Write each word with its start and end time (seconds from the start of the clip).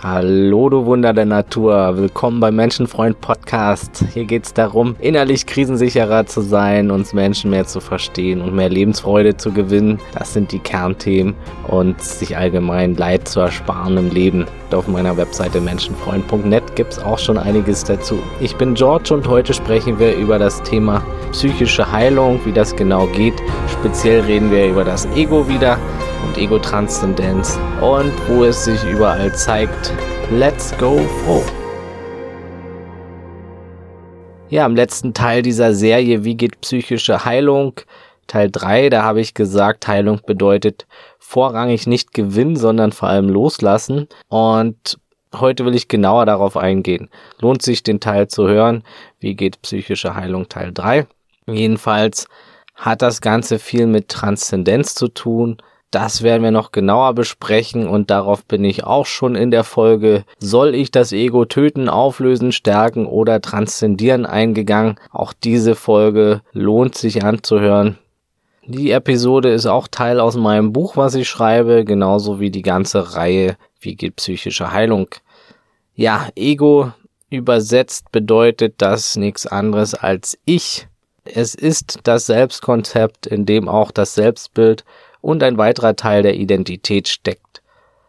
Hallo, 0.00 0.68
du 0.68 0.86
Wunder 0.86 1.12
der 1.12 1.24
Natur. 1.24 1.96
Willkommen 1.96 2.38
beim 2.38 2.54
Menschenfreund 2.54 3.20
Podcast. 3.20 4.04
Hier 4.14 4.26
geht 4.26 4.44
es 4.44 4.54
darum, 4.54 4.94
innerlich 5.00 5.44
krisensicherer 5.44 6.24
zu 6.24 6.40
sein, 6.40 6.92
uns 6.92 7.12
Menschen 7.12 7.50
mehr 7.50 7.66
zu 7.66 7.80
verstehen 7.80 8.40
und 8.40 8.54
mehr 8.54 8.68
Lebensfreude 8.68 9.36
zu 9.36 9.50
gewinnen. 9.50 9.98
Das 10.16 10.32
sind 10.32 10.52
die 10.52 10.60
Kernthemen 10.60 11.34
und 11.66 12.00
sich 12.00 12.36
allgemein 12.36 12.94
Leid 12.94 13.26
zu 13.26 13.40
ersparen 13.40 13.96
im 13.96 14.10
Leben. 14.10 14.46
Auf 14.70 14.86
meiner 14.86 15.16
Webseite 15.16 15.60
menschenfreund.net 15.60 16.76
gibt 16.76 16.92
es 16.92 17.00
auch 17.00 17.18
schon 17.18 17.36
einiges 17.36 17.82
dazu. 17.82 18.20
Ich 18.38 18.54
bin 18.54 18.74
George 18.74 19.12
und 19.12 19.26
heute 19.26 19.52
sprechen 19.52 19.98
wir 19.98 20.14
über 20.14 20.38
das 20.38 20.62
Thema 20.62 21.02
psychische 21.32 21.90
Heilung, 21.90 22.40
wie 22.44 22.52
das 22.52 22.74
genau 22.74 23.06
geht. 23.06 23.34
Speziell 23.68 24.20
reden 24.22 24.50
wir 24.50 24.68
über 24.68 24.84
das 24.84 25.06
Ego 25.14 25.48
wieder 25.48 25.78
und 26.26 26.36
Ego-Transzendenz 26.38 27.58
und 27.80 28.12
wo 28.28 28.44
es 28.44 28.64
sich 28.64 28.82
überall 28.84 29.34
zeigt. 29.34 29.92
Let's 30.30 30.76
go 30.78 30.98
froh! 31.24 31.42
Ja, 34.50 34.64
im 34.64 34.76
letzten 34.76 35.12
Teil 35.12 35.42
dieser 35.42 35.74
Serie 35.74 36.24
Wie 36.24 36.34
geht 36.34 36.60
psychische 36.62 37.24
Heilung? 37.24 37.74
Teil 38.26 38.50
3, 38.50 38.90
da 38.90 39.02
habe 39.02 39.20
ich 39.20 39.34
gesagt, 39.34 39.88
Heilung 39.88 40.20
bedeutet 40.26 40.86
vorrangig 41.18 41.86
nicht 41.86 42.12
gewinnen, 42.12 42.56
sondern 42.56 42.92
vor 42.92 43.08
allem 43.08 43.28
loslassen. 43.28 44.06
Und 44.28 44.98
heute 45.34 45.64
will 45.64 45.74
ich 45.74 45.88
genauer 45.88 46.26
darauf 46.26 46.56
eingehen. 46.56 47.08
Lohnt 47.40 47.62
sich 47.62 47.82
den 47.82 48.00
Teil 48.00 48.28
zu 48.28 48.46
hören. 48.46 48.84
Wie 49.18 49.34
geht 49.34 49.62
psychische 49.62 50.14
Heilung 50.14 50.48
Teil 50.48 50.72
3? 50.72 51.06
Jedenfalls 51.48 52.26
hat 52.74 53.02
das 53.02 53.20
Ganze 53.20 53.58
viel 53.58 53.86
mit 53.86 54.08
Transzendenz 54.08 54.94
zu 54.94 55.08
tun, 55.08 55.60
das 55.90 56.22
werden 56.22 56.42
wir 56.42 56.50
noch 56.50 56.70
genauer 56.70 57.14
besprechen 57.14 57.88
und 57.88 58.10
darauf 58.10 58.44
bin 58.44 58.62
ich 58.62 58.84
auch 58.84 59.06
schon 59.06 59.34
in 59.34 59.50
der 59.50 59.64
Folge 59.64 60.24
Soll 60.38 60.74
ich 60.74 60.90
das 60.90 61.12
Ego 61.12 61.46
töten, 61.46 61.88
auflösen, 61.88 62.52
stärken 62.52 63.06
oder 63.06 63.40
transzendieren 63.40 64.26
eingegangen. 64.26 64.96
Auch 65.10 65.32
diese 65.32 65.74
Folge 65.74 66.42
lohnt 66.52 66.94
sich 66.94 67.24
anzuhören. 67.24 67.96
Die 68.66 68.90
Episode 68.90 69.50
ist 69.50 69.64
auch 69.64 69.88
Teil 69.88 70.20
aus 70.20 70.36
meinem 70.36 70.74
Buch, 70.74 70.98
was 70.98 71.14
ich 71.14 71.26
schreibe, 71.26 71.86
genauso 71.86 72.38
wie 72.38 72.50
die 72.50 72.62
ganze 72.62 73.14
Reihe 73.14 73.56
Wie 73.80 73.94
geht 73.94 74.16
psychische 74.16 74.72
Heilung. 74.72 75.08
Ja, 75.94 76.28
Ego 76.36 76.92
übersetzt 77.30 78.12
bedeutet 78.12 78.74
das 78.78 79.16
nichts 79.16 79.46
anderes 79.46 79.94
als 79.94 80.36
ich. 80.44 80.86
Es 81.34 81.54
ist 81.54 82.00
das 82.04 82.26
Selbstkonzept, 82.26 83.26
in 83.26 83.44
dem 83.44 83.68
auch 83.68 83.90
das 83.90 84.14
Selbstbild 84.14 84.84
und 85.20 85.42
ein 85.42 85.58
weiterer 85.58 85.94
Teil 85.94 86.22
der 86.22 86.36
Identität 86.36 87.08
steckt. 87.08 87.62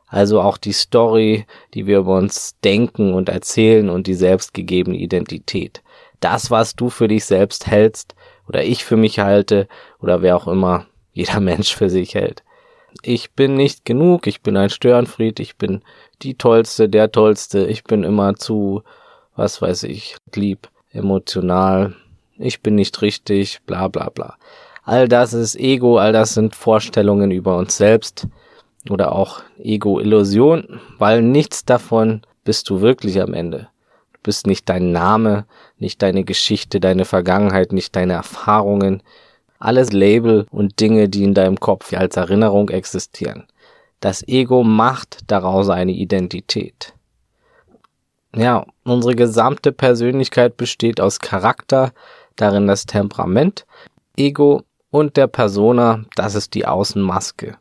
Also 0.08 0.42
auch 0.42 0.58
die 0.58 0.72
Story, 0.72 1.45
die 1.73 1.86
wir 1.86 2.00
über 2.00 2.17
uns 2.17 2.56
denken 2.64 3.14
und 3.14 3.30
erzählen 3.30 3.89
und 3.89 4.08
die 4.08 4.16
selbstgegebene 4.16 4.98
Identität. 4.98 5.84
Das, 6.20 6.50
was 6.50 6.76
du 6.76 6.89
für 6.89 7.08
dich 7.08 7.26
selbst 7.26 7.67
hältst 7.67 8.16
oder 8.48 8.64
ich 8.64 8.84
für 8.84 8.98
mich 8.98 9.20
halte 9.20 9.67
oder 10.02 10.22
wer 10.22 10.36
auch 10.36 10.48
immer 10.48 10.86
jeder 11.14 11.39
Mensch 11.39 11.76
für 11.76 11.89
sich 11.89 12.16
hält. 12.16 12.44
Ich 13.04 13.31
bin 13.33 13.56
nicht 13.56 13.86
genug, 13.86 14.26
ich 14.26 14.42
bin 14.42 14.58
ein 14.58 14.70
Störenfried, 14.70 15.39
ich 15.39 15.58
bin 15.58 15.83
die 16.22 16.36
Tollste, 16.36 16.89
der 16.89 17.11
Tollste, 17.11 17.67
ich 17.67 17.83
bin 17.83 18.04
immer 18.04 18.36
zu, 18.36 18.81
was 19.36 19.61
weiß 19.61 19.83
ich, 19.83 20.17
lieb, 20.33 20.70
emotional, 20.92 21.95
ich 22.40 22.62
bin 22.62 22.76
nicht 22.76 23.02
richtig, 23.02 23.59
bla 23.66 23.88
bla 23.88 24.09
bla. 24.09 24.38
All 24.84 25.08
das 25.08 25.34
ist 25.34 25.56
Ego, 25.56 25.98
all 25.98 26.14
das 26.14 26.34
sind 26.34 26.56
Vorstellungen 26.56 27.32
über 27.32 27.58
uns 27.58 27.78
selbst 27.78 28.28
oder 28.90 29.12
auch 29.12 29.42
Ego-Illusion, 29.59 30.80
weil 30.98 31.22
nichts 31.22 31.66
davon 31.66 32.22
bist 32.44 32.70
du 32.70 32.82
wirklich 32.82 33.22
am 33.22 33.34
Ende. 33.34 33.67
Du 34.14 34.20
bist 34.23 34.48
nicht 34.48 34.67
dein 34.70 34.92
Name, 34.92 35.45
nicht 35.78 36.02
deine 36.02 36.23
Geschichte, 36.23 36.80
deine 36.80 37.06
Vergangenheit, 37.06 37.72
nicht 37.73 37.95
deine 37.95 38.14
Erfahrungen. 38.14 39.04
Alles 39.60 39.92
Label 39.92 40.48
und 40.50 40.80
Dinge, 40.80 41.10
die 41.10 41.23
in 41.23 41.33
deinem 41.33 41.60
Kopf 41.60 41.94
als 41.94 42.16
Erinnerung 42.16 42.70
existieren. 42.70 43.45
Das 44.00 44.26
Ego 44.27 44.64
macht 44.64 45.20
daraus 45.27 45.70
eine 45.70 45.92
Identität. 45.92 46.94
Ja, 48.36 48.66
unsere 48.83 49.16
gesamte 49.16 49.71
Persönlichkeit 49.71 50.56
besteht 50.56 51.02
aus 51.02 51.20
Charakter, 51.20 51.92
darin 52.42 52.67
das 52.67 52.86
Temperament, 52.86 53.66
Ego 54.17 54.64
und 54.92 55.17
der 55.17 55.27
Persona, 55.27 56.04
das 56.16 56.36
ist 56.36 56.54
die 56.54 56.66
Außenmaske. 56.66 57.58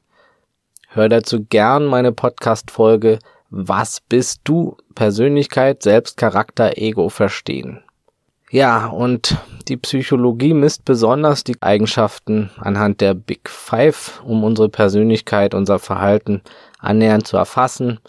Hör 0.89 1.09
dazu 1.09 1.44
gern 1.44 1.84
meine 1.84 2.12
Podcast-Folge 2.12 3.19
Was 3.50 4.00
bist 4.00 4.41
du? 4.44 4.77
Persönlichkeit, 4.94 5.83
Selbstcharakter, 5.83 6.78
Ego 6.78 7.09
verstehen. 7.09 7.83
Ja, 8.50 8.87
und 8.87 9.37
die 9.69 9.77
Psychologie 9.77 10.55
misst 10.55 10.87
besonders 10.87 11.45
die 11.45 11.60
Eigenschaften 11.60 12.50
anhand 12.59 13.03
der 13.03 13.12
Big 13.12 13.49
Five, 13.50 14.22
um 14.25 14.43
unsere 14.43 14.71
Persönlichkeit, 14.71 15.53
unser 15.53 15.78
Verhalten 15.78 16.41
annähernd 16.78 17.27
zu 17.27 17.37
erfassen. 17.37 18.00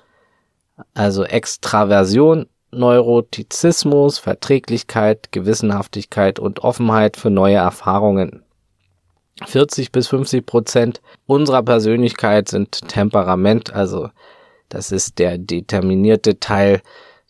Also 0.94 1.26
Extraversion, 1.26 2.48
Neurotizismus, 2.72 4.20
Verträglichkeit, 4.20 5.32
Gewissenhaftigkeit 5.32 6.40
und 6.40 6.60
Offenheit 6.60 7.18
für 7.18 7.30
neue 7.30 7.56
Erfahrungen. 7.56 8.44
40 9.46 9.92
bis 9.92 10.08
50 10.08 10.46
Prozent 10.46 11.02
unserer 11.26 11.64
Persönlichkeit 11.64 12.50
sind 12.50 12.88
Temperament, 12.88 13.74
also 13.74 14.10
das 14.68 14.92
ist 14.92 15.18
der 15.18 15.38
determinierte 15.38 16.40
Teil, 16.40 16.82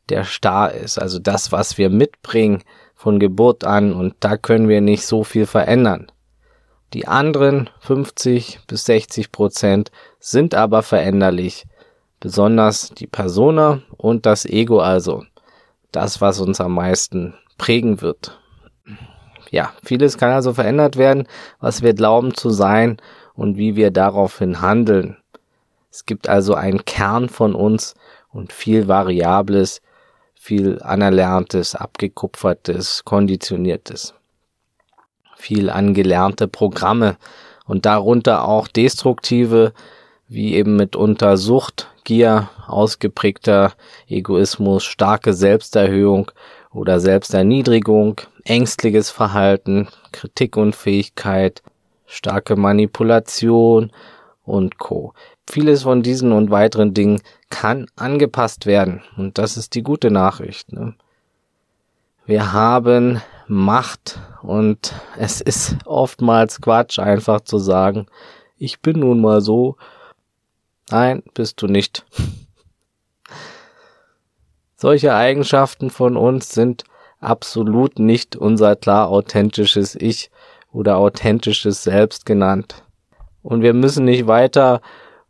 der 0.10 0.24
starr 0.24 0.74
ist, 0.74 1.00
also 1.00 1.20
das, 1.20 1.52
was 1.52 1.78
wir 1.78 1.90
mitbringen 1.90 2.64
von 2.96 3.20
Geburt 3.20 3.64
an 3.64 3.94
und 3.94 4.16
da 4.20 4.38
können 4.38 4.68
wir 4.68 4.82
nicht 4.82 5.06
so 5.06 5.24
viel 5.24 5.46
verändern. 5.46 6.12
Die 6.94 7.08
anderen 7.08 7.70
50 7.82 8.62
bis 8.68 8.86
60 8.86 9.32
Prozent 9.32 9.92
sind 10.20 10.56
aber 10.56 10.82
veränderlich, 10.82 11.66
besonders 12.20 12.90
die 12.90 13.08
Persona 13.08 13.82
und 13.98 14.26
das 14.26 14.46
Ego 14.46 14.80
also, 14.80 15.24
das, 15.92 16.22
was 16.22 16.40
uns 16.40 16.62
am 16.62 16.74
meisten 16.74 17.34
prägen 17.58 18.02
wird 18.02 18.40
ja, 19.52 19.74
vieles 19.84 20.18
kann 20.18 20.32
also 20.32 20.54
verändert 20.54 20.98
werden, 20.98 21.28
was 21.60 21.82
wir 21.82 21.94
glauben 21.94 22.34
zu 22.34 22.50
sein 22.50 22.98
und 23.34 23.58
wie 23.58 23.76
wir 23.76 23.92
daraufhin 23.92 24.62
handeln. 24.62 25.18
Es 25.92 26.06
gibt 26.06 26.30
also 26.30 26.54
einen 26.54 26.86
Kern 26.86 27.30
von 27.30 27.56
uns 27.56 27.96
und 28.32 28.54
viel 28.54 28.88
Variables, 28.88 29.82
viel 30.36 30.82
Anerlerntes, 30.82 31.76
Abgekupfertes, 31.76 33.04
Konditioniertes. 33.06 34.14
Viel 35.36 35.70
angelernte 35.70 36.48
Programme 36.48 37.18
und 37.66 37.86
darunter 37.86 38.48
auch 38.48 38.68
destruktive, 38.68 39.74
wie 40.28 40.54
eben 40.54 40.76
mitunter 40.76 41.38
Sucht, 41.38 41.88
Gier, 42.10 42.50
ausgeprägter 42.66 43.74
Egoismus, 44.08 44.84
starke 44.84 45.32
Selbsterhöhung 45.32 46.32
oder 46.74 47.00
Selbsterniedrigung, 47.00 48.20
ängstliches 48.46 49.12
Verhalten, 49.12 49.90
Kritikunfähigkeit, 50.12 51.62
starke 52.08 52.56
Manipulation 52.56 53.92
und 54.44 54.80
Co. 54.80 55.14
Vieles 55.48 55.84
von 55.84 56.02
diesen 56.02 56.32
und 56.32 56.50
weiteren 56.50 56.96
Dingen 56.96 57.22
kann 57.52 57.86
angepasst 57.96 58.66
werden 58.66 59.04
und 59.16 59.38
das 59.38 59.56
ist 59.56 59.76
die 59.76 59.84
gute 59.84 60.10
Nachricht. 60.10 60.74
Ne? 60.74 60.96
Wir 62.26 62.54
haben 62.54 63.22
Macht 63.48 64.20
und 64.42 64.96
es 65.16 65.42
ist 65.42 65.78
oftmals 65.86 66.60
Quatsch, 66.60 66.98
einfach 66.98 67.42
zu 67.42 67.60
sagen, 67.60 68.08
ich 68.58 68.80
bin 68.80 69.00
nun 69.00 69.22
mal 69.22 69.42
so. 69.42 69.76
Nein, 70.92 71.24
bist 71.34 71.62
du 71.62 71.68
nicht. 71.68 72.06
Solche 74.76 75.14
Eigenschaften 75.14 75.90
von 75.90 76.18
uns 76.18 76.52
sind 76.52 76.84
absolut 77.20 78.00
nicht 78.00 78.36
unser 78.36 78.76
klar 78.76 79.10
authentisches 79.10 79.96
Ich 79.96 80.32
oder 80.72 80.98
authentisches 80.98 81.84
Selbst 81.84 82.26
genannt. 82.26 82.84
Und 83.44 83.62
wir 83.62 83.74
müssen 83.74 84.06
nicht 84.06 84.28
weiter 84.28 84.82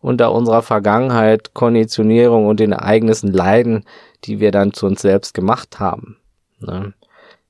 unter 0.02 0.32
unserer 0.32 0.62
Vergangenheit, 0.62 1.54
Konditionierung 1.54 2.48
und 2.48 2.60
den 2.60 2.72
Ereignissen 2.72 3.32
leiden, 3.34 3.86
die 4.24 4.40
wir 4.40 4.52
dann 4.52 4.74
zu 4.74 4.86
uns 4.86 5.02
selbst 5.02 5.34
gemacht 5.34 5.80
haben. 5.80 6.18
Ne? 6.60 6.94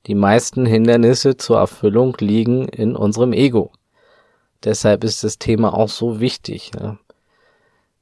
Die 0.06 0.14
meisten 0.14 0.66
Hindernisse 0.66 1.36
zur 1.36 1.58
Erfüllung 1.58 2.16
liegen 2.18 2.66
in 2.68 2.96
unserem 2.96 3.32
Ego. 3.32 3.72
Deshalb 4.64 5.04
ist 5.04 5.22
das 5.22 5.38
Thema 5.38 5.74
auch 5.74 5.88
so 5.88 6.20
wichtig. 6.20 6.72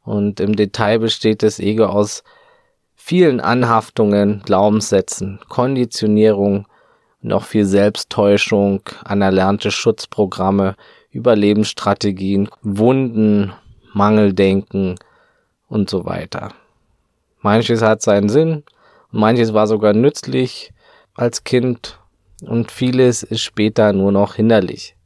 Und 0.08 0.40
im 0.40 0.56
Detail 0.56 1.00
besteht 1.00 1.42
das 1.42 1.60
Ego 1.60 1.84
aus 1.84 2.24
vielen 2.94 3.40
Anhaftungen, 3.40 4.40
Glaubenssätzen, 4.42 5.38
Konditionierung, 5.50 6.66
noch 7.20 7.44
viel 7.44 7.66
Selbsttäuschung, 7.66 8.80
anerlernte 9.04 9.70
Schutzprogramme, 9.70 10.76
Überlebensstrategien, 11.10 12.48
Wunden, 12.62 13.52
Mangeldenken 13.92 14.94
und 15.68 15.90
so 15.90 16.06
weiter. 16.06 16.54
Manches 17.42 17.82
hat 17.82 18.00
seinen 18.00 18.30
Sinn, 18.30 18.62
manches 19.10 19.52
war 19.52 19.66
sogar 19.66 19.92
nützlich 19.92 20.72
als 21.16 21.44
Kind 21.44 22.00
und 22.40 22.72
vieles 22.72 23.24
ist 23.24 23.42
später 23.42 23.92
nur 23.92 24.10
noch 24.10 24.36
hinderlich. 24.36 24.96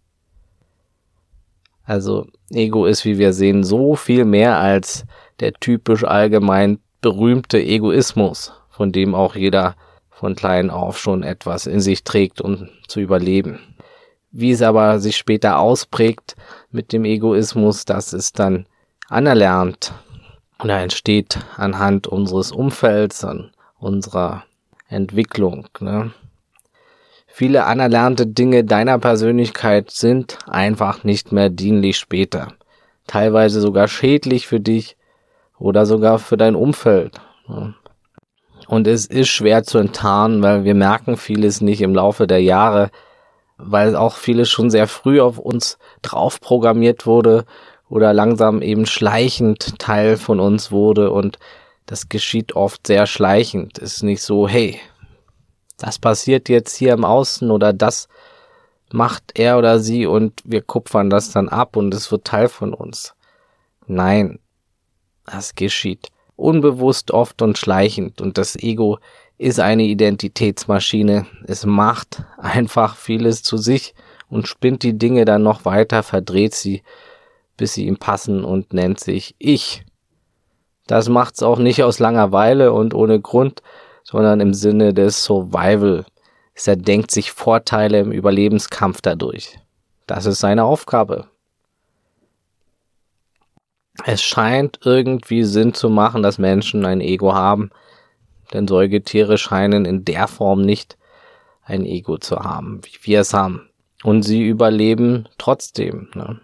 Also 1.84 2.26
Ego 2.50 2.86
ist, 2.86 3.04
wie 3.04 3.18
wir 3.18 3.32
sehen, 3.32 3.64
so 3.64 3.96
viel 3.96 4.24
mehr 4.24 4.58
als 4.58 5.04
der 5.40 5.52
typisch 5.54 6.04
allgemein 6.04 6.78
berühmte 7.00 7.60
Egoismus, 7.60 8.52
von 8.70 8.92
dem 8.92 9.14
auch 9.14 9.34
jeder 9.34 9.74
von 10.10 10.36
klein 10.36 10.70
auf 10.70 10.98
schon 10.98 11.24
etwas 11.24 11.66
in 11.66 11.80
sich 11.80 12.04
trägt, 12.04 12.40
um 12.40 12.68
zu 12.86 13.00
überleben. 13.00 13.58
Wie 14.30 14.52
es 14.52 14.62
aber 14.62 15.00
sich 15.00 15.16
später 15.16 15.58
ausprägt 15.58 16.36
mit 16.70 16.92
dem 16.92 17.04
Egoismus, 17.04 17.84
das 17.84 18.12
ist 18.12 18.38
dann 18.38 18.66
anerlernt 19.08 19.92
oder 20.62 20.78
entsteht 20.78 21.38
anhand 21.56 22.06
unseres 22.06 22.52
Umfelds, 22.52 23.24
an 23.24 23.50
unserer 23.78 24.44
Entwicklung. 24.88 25.68
Ne? 25.80 26.12
Viele 27.34 27.64
anerlernte 27.64 28.26
Dinge 28.26 28.62
deiner 28.62 28.98
Persönlichkeit 28.98 29.90
sind 29.90 30.36
einfach 30.46 31.02
nicht 31.02 31.32
mehr 31.32 31.48
dienlich 31.48 31.96
später. 31.96 32.48
Teilweise 33.06 33.62
sogar 33.62 33.88
schädlich 33.88 34.46
für 34.46 34.60
dich 34.60 34.98
oder 35.58 35.86
sogar 35.86 36.18
für 36.18 36.36
dein 36.36 36.54
Umfeld. 36.54 37.18
Und 38.66 38.86
es 38.86 39.06
ist 39.06 39.30
schwer 39.30 39.64
zu 39.64 39.78
enttarnen, 39.78 40.42
weil 40.42 40.64
wir 40.64 40.74
merken 40.74 41.16
vieles 41.16 41.62
nicht 41.62 41.80
im 41.80 41.94
Laufe 41.94 42.26
der 42.26 42.42
Jahre, 42.42 42.90
weil 43.56 43.96
auch 43.96 44.16
vieles 44.16 44.50
schon 44.50 44.68
sehr 44.68 44.86
früh 44.86 45.18
auf 45.18 45.38
uns 45.38 45.78
drauf 46.02 46.38
programmiert 46.38 47.06
wurde 47.06 47.46
oder 47.88 48.12
langsam 48.12 48.60
eben 48.60 48.84
schleichend 48.84 49.78
Teil 49.78 50.18
von 50.18 50.38
uns 50.38 50.70
wurde 50.70 51.10
und 51.10 51.38
das 51.86 52.10
geschieht 52.10 52.54
oft 52.54 52.86
sehr 52.86 53.06
schleichend. 53.06 53.78
Es 53.78 53.94
ist 53.94 54.02
nicht 54.02 54.22
so, 54.22 54.46
hey, 54.46 54.78
das 55.82 55.98
passiert 55.98 56.48
jetzt 56.48 56.76
hier 56.76 56.94
im 56.94 57.04
Außen 57.04 57.50
oder 57.50 57.72
das 57.72 58.08
macht 58.92 59.38
er 59.38 59.58
oder 59.58 59.78
sie 59.78 60.06
und 60.06 60.40
wir 60.44 60.62
kupfern 60.62 61.10
das 61.10 61.32
dann 61.32 61.48
ab 61.48 61.76
und 61.76 61.92
es 61.92 62.10
wird 62.10 62.24
Teil 62.24 62.48
von 62.48 62.72
uns. 62.72 63.14
Nein, 63.86 64.38
das 65.26 65.54
geschieht 65.54 66.10
unbewusst 66.36 67.10
oft 67.12 67.40
und 67.42 67.56
schleichend 67.56 68.20
und 68.20 68.36
das 68.36 68.56
Ego 68.56 68.98
ist 69.38 69.60
eine 69.60 69.84
Identitätsmaschine. 69.84 71.26
Es 71.46 71.64
macht 71.66 72.22
einfach 72.36 72.96
vieles 72.96 73.42
zu 73.42 73.56
sich 73.56 73.94
und 74.28 74.48
spinnt 74.48 74.82
die 74.82 74.98
Dinge 74.98 75.24
dann 75.24 75.42
noch 75.42 75.64
weiter, 75.64 76.02
verdreht 76.02 76.54
sie, 76.54 76.82
bis 77.56 77.74
sie 77.74 77.86
ihm 77.86 77.96
passen 77.96 78.44
und 78.44 78.72
nennt 78.72 78.98
sich 78.98 79.34
Ich. 79.38 79.84
Das 80.86 81.08
macht's 81.08 81.42
auch 81.42 81.58
nicht 81.58 81.82
aus 81.84 81.98
Langeweile 81.98 82.72
und 82.72 82.92
ohne 82.92 83.20
Grund, 83.20 83.62
sondern 84.04 84.40
im 84.40 84.54
Sinne 84.54 84.94
des 84.94 85.24
Survival. 85.24 86.04
Es 86.54 86.66
erdenkt 86.66 87.10
sich 87.10 87.32
Vorteile 87.32 88.00
im 88.00 88.12
Überlebenskampf 88.12 89.00
dadurch. 89.00 89.58
Das 90.06 90.26
ist 90.26 90.40
seine 90.40 90.64
Aufgabe. 90.64 91.28
Es 94.04 94.22
scheint 94.22 94.80
irgendwie 94.84 95.44
Sinn 95.44 95.74
zu 95.74 95.90
machen, 95.90 96.22
dass 96.22 96.38
Menschen 96.38 96.84
ein 96.84 97.00
Ego 97.00 97.34
haben, 97.34 97.70
denn 98.52 98.66
Säugetiere 98.66 99.38
scheinen 99.38 99.84
in 99.84 100.04
der 100.04 100.28
Form 100.28 100.62
nicht 100.62 100.96
ein 101.64 101.84
Ego 101.84 102.18
zu 102.18 102.40
haben, 102.40 102.80
wie 102.84 102.98
wir 103.02 103.20
es 103.20 103.34
haben. 103.34 103.68
Und 104.02 104.22
sie 104.22 104.42
überleben 104.42 105.28
trotzdem. 105.38 106.10
Ne? 106.14 106.40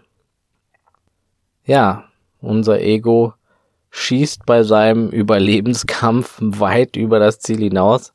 Ja, 1.65 2.05
unser 2.39 2.79
Ego 2.79 3.33
schießt 3.91 4.45
bei 4.45 4.63
seinem 4.63 5.09
Überlebenskampf 5.09 6.37
weit 6.39 6.95
über 6.95 7.19
das 7.19 7.39
Ziel 7.39 7.59
hinaus, 7.59 8.13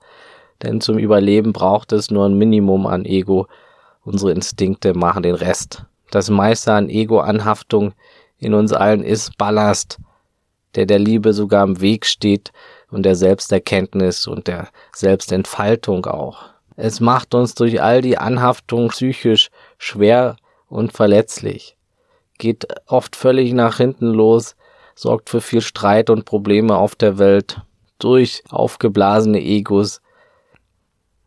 denn 0.62 0.80
zum 0.80 0.98
Überleben 0.98 1.52
braucht 1.52 1.92
es 1.92 2.10
nur 2.10 2.26
ein 2.26 2.38
Minimum 2.38 2.86
an 2.86 3.04
Ego. 3.04 3.46
Unsere 4.04 4.32
Instinkte 4.32 4.94
machen 4.94 5.22
den 5.22 5.34
Rest. 5.34 5.84
Das 6.10 6.30
meiste 6.30 6.72
an 6.72 6.88
Ego-Anhaftung 6.88 7.92
in 8.38 8.54
uns 8.54 8.72
allen 8.72 9.02
ist 9.02 9.36
Ballast, 9.36 9.98
der 10.74 10.86
der 10.86 10.98
Liebe 10.98 11.32
sogar 11.32 11.64
im 11.64 11.80
Weg 11.80 12.06
steht 12.06 12.52
und 12.90 13.04
der 13.04 13.16
Selbsterkenntnis 13.16 14.26
und 14.26 14.46
der 14.46 14.68
Selbstentfaltung 14.94 16.06
auch. 16.06 16.44
Es 16.76 17.00
macht 17.00 17.34
uns 17.34 17.54
durch 17.54 17.82
all 17.82 18.00
die 18.00 18.18
Anhaftung 18.18 18.88
psychisch 18.88 19.50
schwer 19.78 20.36
und 20.68 20.92
verletzlich, 20.92 21.76
geht 22.38 22.66
oft 22.86 23.16
völlig 23.16 23.52
nach 23.52 23.76
hinten 23.76 24.06
los, 24.06 24.56
sorgt 24.94 25.30
für 25.30 25.40
viel 25.40 25.60
Streit 25.60 26.10
und 26.10 26.24
Probleme 26.24 26.76
auf 26.76 26.94
der 26.94 27.18
Welt 27.18 27.60
durch 27.98 28.42
aufgeblasene 28.48 29.40
Egos. 29.40 30.00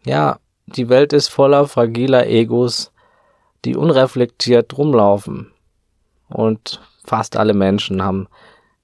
Ja, 0.05 0.39
die 0.67 0.89
Welt 0.89 1.13
ist 1.13 1.29
voller 1.29 1.67
fragiler 1.67 2.27
Egos, 2.27 2.91
die 3.65 3.75
unreflektiert 3.75 4.77
rumlaufen. 4.77 5.51
Und 6.29 6.81
fast 7.05 7.37
alle 7.37 7.53
Menschen 7.53 8.03
haben 8.03 8.27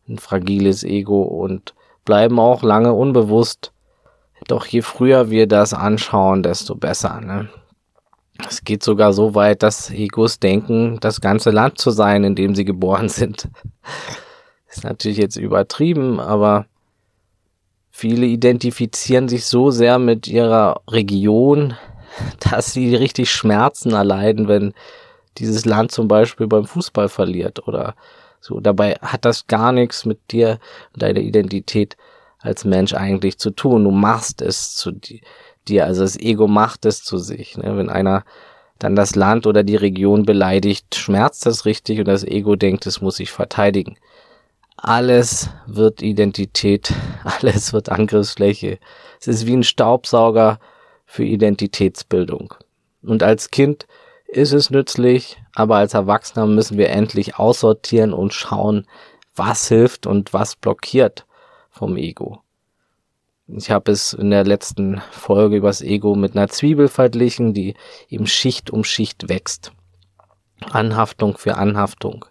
ein 0.07 0.17
fragiles 0.17 0.83
Ego 0.83 1.23
und 1.23 1.73
bleiben 2.05 2.39
auch 2.39 2.63
lange 2.63 2.93
unbewusst. 2.93 3.71
Doch 4.47 4.65
je 4.65 4.81
früher 4.81 5.29
wir 5.29 5.47
das 5.47 5.73
anschauen, 5.73 6.43
desto 6.43 6.75
besser. 6.75 7.21
Ne? 7.21 7.49
Es 8.47 8.63
geht 8.63 8.83
sogar 8.83 9.13
so 9.13 9.35
weit, 9.35 9.63
dass 9.63 9.89
Egos 9.89 10.39
denken, 10.39 10.99
das 10.99 11.21
ganze 11.21 11.51
Land 11.51 11.77
zu 11.77 11.91
sein, 11.91 12.23
in 12.23 12.35
dem 12.35 12.55
sie 12.55 12.65
geboren 12.65 13.09
sind. 13.09 13.49
Ist 14.73 14.83
natürlich 14.83 15.19
jetzt 15.19 15.35
übertrieben, 15.35 16.19
aber 16.19 16.65
viele 17.91 18.25
identifizieren 18.25 19.29
sich 19.29 19.45
so 19.45 19.69
sehr 19.69 19.99
mit 19.99 20.27
ihrer 20.27 20.81
Region, 20.89 21.75
dass 22.49 22.73
sie 22.73 22.95
richtig 22.95 23.29
Schmerzen 23.29 23.91
erleiden, 23.91 24.47
wenn 24.47 24.73
dieses 25.37 25.65
Land 25.65 25.91
zum 25.91 26.07
Beispiel 26.07 26.47
beim 26.47 26.65
Fußball 26.65 27.07
verliert 27.07 27.67
oder 27.67 27.93
so. 28.41 28.59
Dabei 28.59 28.95
hat 28.95 29.25
das 29.25 29.45
gar 29.45 29.71
nichts 29.71 30.05
mit 30.05 30.31
dir 30.31 30.59
und 30.93 31.03
deiner 31.03 31.19
Identität 31.19 31.95
als 32.39 32.65
Mensch 32.65 32.95
eigentlich 32.95 33.37
zu 33.37 33.51
tun. 33.51 33.83
Du 33.83 33.91
machst 33.91 34.41
es 34.41 34.75
zu 34.75 34.91
dir, 35.67 35.85
also 35.85 36.01
das 36.01 36.19
Ego 36.19 36.47
macht 36.47 36.85
es 36.85 37.03
zu 37.03 37.19
sich. 37.19 37.57
Ne? 37.57 37.77
Wenn 37.77 37.89
einer 37.89 38.25
dann 38.79 38.95
das 38.95 39.15
Land 39.15 39.45
oder 39.45 39.63
die 39.63 39.75
Region 39.75 40.25
beleidigt, 40.25 40.95
schmerzt 40.95 41.45
das 41.45 41.65
richtig 41.65 41.99
und 41.99 42.07
das 42.07 42.23
Ego 42.23 42.55
denkt, 42.55 42.87
es 42.87 43.01
muss 43.01 43.17
sich 43.17 43.31
verteidigen. 43.31 43.97
Alles 44.85 45.49
wird 45.65 46.01
Identität, 46.01 46.93
alles 47.23 47.71
wird 47.71 47.87
Angriffsfläche. 47.87 48.79
Es 49.17 49.27
ist 49.27 49.45
wie 49.45 49.55
ein 49.55 49.63
Staubsauger 49.63 50.59
für 51.05 51.23
Identitätsbildung. 51.23 52.53
Und 53.01 53.23
als 53.23 53.49
Kind 53.49 53.87
ist 54.27 54.51
es 54.51 54.71
nützlich, 54.71 55.41
aber 55.55 55.77
als 55.77 55.93
Erwachsener 55.93 56.47
müssen 56.47 56.77
wir 56.77 56.89
endlich 56.89 57.37
aussortieren 57.39 58.13
und 58.13 58.33
schauen, 58.33 58.85
was 59.37 59.69
hilft 59.69 60.05
und 60.05 60.33
was 60.33 60.57
blockiert 60.57 61.25
vom 61.69 61.95
Ego. 61.95 62.41
Ich 63.47 63.71
habe 63.71 63.89
es 63.89 64.11
in 64.11 64.31
der 64.31 64.43
letzten 64.43 65.01
Folge 65.11 65.55
übers 65.55 65.81
Ego 65.81 66.13
mit 66.13 66.35
einer 66.35 66.49
Zwiebel 66.49 66.89
verglichen, 66.89 67.53
die 67.53 67.75
eben 68.09 68.27
Schicht 68.27 68.69
um 68.69 68.83
Schicht 68.83 69.29
wächst. 69.29 69.71
Anhaftung 70.71 71.37
für 71.37 71.55
Anhaftung. 71.55 72.25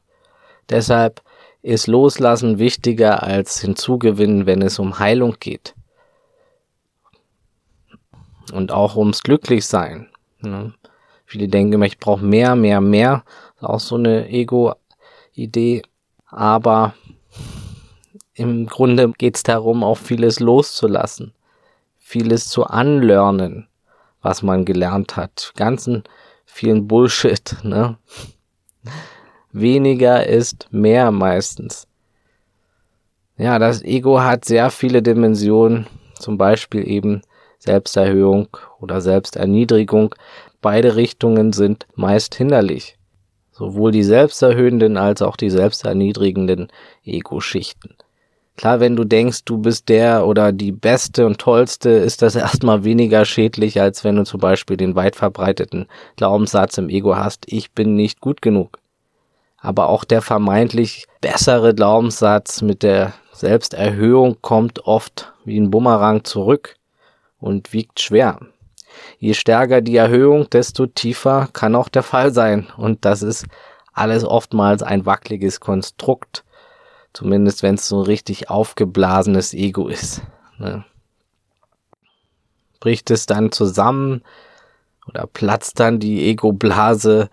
Deshalb 0.68 1.23
ist 1.62 1.87
Loslassen 1.87 2.59
wichtiger 2.59 3.23
als 3.23 3.61
Hinzugewinnen, 3.61 4.47
wenn 4.47 4.62
es 4.62 4.78
um 4.78 4.99
Heilung 4.99 5.37
geht. 5.38 5.75
Und 8.52 8.73
auch 8.73 8.97
ums 8.97 9.23
Glücklichsein. 9.23 10.09
Ne? 10.40 10.75
Viele 11.25 11.49
denken 11.49 11.75
immer, 11.75 11.87
ich 11.87 11.99
brauche 11.99 12.25
mehr, 12.25 12.57
mehr, 12.57 12.81
mehr. 12.81 13.25
auch 13.61 13.81
so 13.81 13.95
eine 13.95 14.28
Ego-Idee. 14.28 15.83
Aber 16.26 16.95
im 18.35 18.66
Grunde 18.66 19.12
geht 19.12 19.37
es 19.37 19.42
darum, 19.42 19.85
auch 19.85 19.99
vieles 19.99 20.40
loszulassen. 20.40 21.33
Vieles 21.99 22.49
zu 22.49 22.64
unlearnen, 22.64 23.69
was 24.21 24.42
man 24.42 24.64
gelernt 24.64 25.16
hat. 25.16 25.52
Ganzen 25.57 26.02
vielen 26.45 26.88
Bullshit, 26.88 27.57
ne? 27.62 27.97
Weniger 29.52 30.26
ist 30.26 30.66
mehr 30.71 31.11
meistens. 31.11 31.87
Ja, 33.37 33.59
das 33.59 33.82
Ego 33.82 34.21
hat 34.21 34.47
sehr 34.47 34.71
viele 34.71 35.02
Dimensionen, 35.02 35.87
zum 36.18 36.38
Beispiel 36.38 36.88
eben 36.88 37.21
Selbsterhöhung 37.59 38.49
oder 38.80 39.02
Selbsterniedrigung. 39.02 40.14
Beide 40.62 40.97
Richtungen 40.97 41.52
sind 41.52 41.87
meist 41.94 42.35
hinderlich. 42.35 42.97
Sowohl 43.50 43.92
die 43.92 44.04
selbsterhöhenden 44.04 44.97
als 44.97 45.21
auch 45.21 45.37
die 45.37 45.50
selbsterniedrigenden 45.50 46.68
Ego-Schichten. 47.04 47.94
Klar, 48.56 48.80
wenn 48.80 48.97
du 48.97 49.04
denkst, 49.04 49.44
du 49.44 49.59
bist 49.59 49.90
der 49.90 50.26
oder 50.26 50.52
die 50.52 50.73
Beste 50.73 51.26
und 51.26 51.38
Tollste, 51.38 51.90
ist 51.90 52.23
das 52.23 52.37
erstmal 52.37 52.85
weniger 52.85 53.26
schädlich, 53.26 53.80
als 53.80 54.02
wenn 54.02 54.16
du 54.16 54.25
zum 54.25 54.40
Beispiel 54.40 54.78
den 54.78 54.94
weit 54.94 55.14
verbreiteten 55.14 55.88
Glaubenssatz 56.16 56.78
im 56.78 56.88
Ego 56.88 57.16
hast, 57.16 57.44
ich 57.52 57.73
bin 57.73 57.97
nicht 57.97 58.21
gut 58.21 58.40
genug. 58.40 58.81
Aber 59.62 59.88
auch 59.88 60.04
der 60.04 60.23
vermeintlich 60.23 61.07
bessere 61.21 61.75
Glaubenssatz 61.75 62.62
mit 62.62 62.83
der 62.83 63.14
Selbsterhöhung 63.33 64.38
kommt 64.42 64.87
oft 64.87 65.33
wie 65.45 65.59
ein 65.59 65.71
Bumerang 65.71 66.25
zurück 66.25 66.76
und 67.38 67.73
wiegt 67.73 68.00
schwer. 68.00 68.40
Je 69.19 69.35
stärker 69.35 69.81
die 69.81 69.97
Erhöhung, 69.97 70.50
desto 70.50 70.87
tiefer 70.87 71.49
kann 71.52 71.76
auch 71.76 71.88
der 71.88 72.02
Fall 72.02 72.33
sein. 72.33 72.66
Und 72.76 73.04
das 73.04 73.23
ist 73.23 73.47
alles 73.92 74.25
oftmals 74.25 74.83
ein 74.83 75.07
wackeliges 75.07 75.61
Konstrukt. 75.61 76.45
Zumindest 77.12 77.62
wenn 77.62 77.76
es 77.76 77.88
so 77.88 78.00
ein 78.00 78.07
richtig 78.07 78.50
aufgeblasenes 78.50 79.54
Ego 79.54 79.88
ist. 79.88 80.23
Ne? 80.59 80.85
Bricht 82.81 83.11
es 83.11 83.26
dann 83.26 83.52
zusammen 83.52 84.23
oder 85.07 85.26
platzt 85.26 85.78
dann 85.78 86.00
die 86.00 86.28
Ego-Blase, 86.28 87.28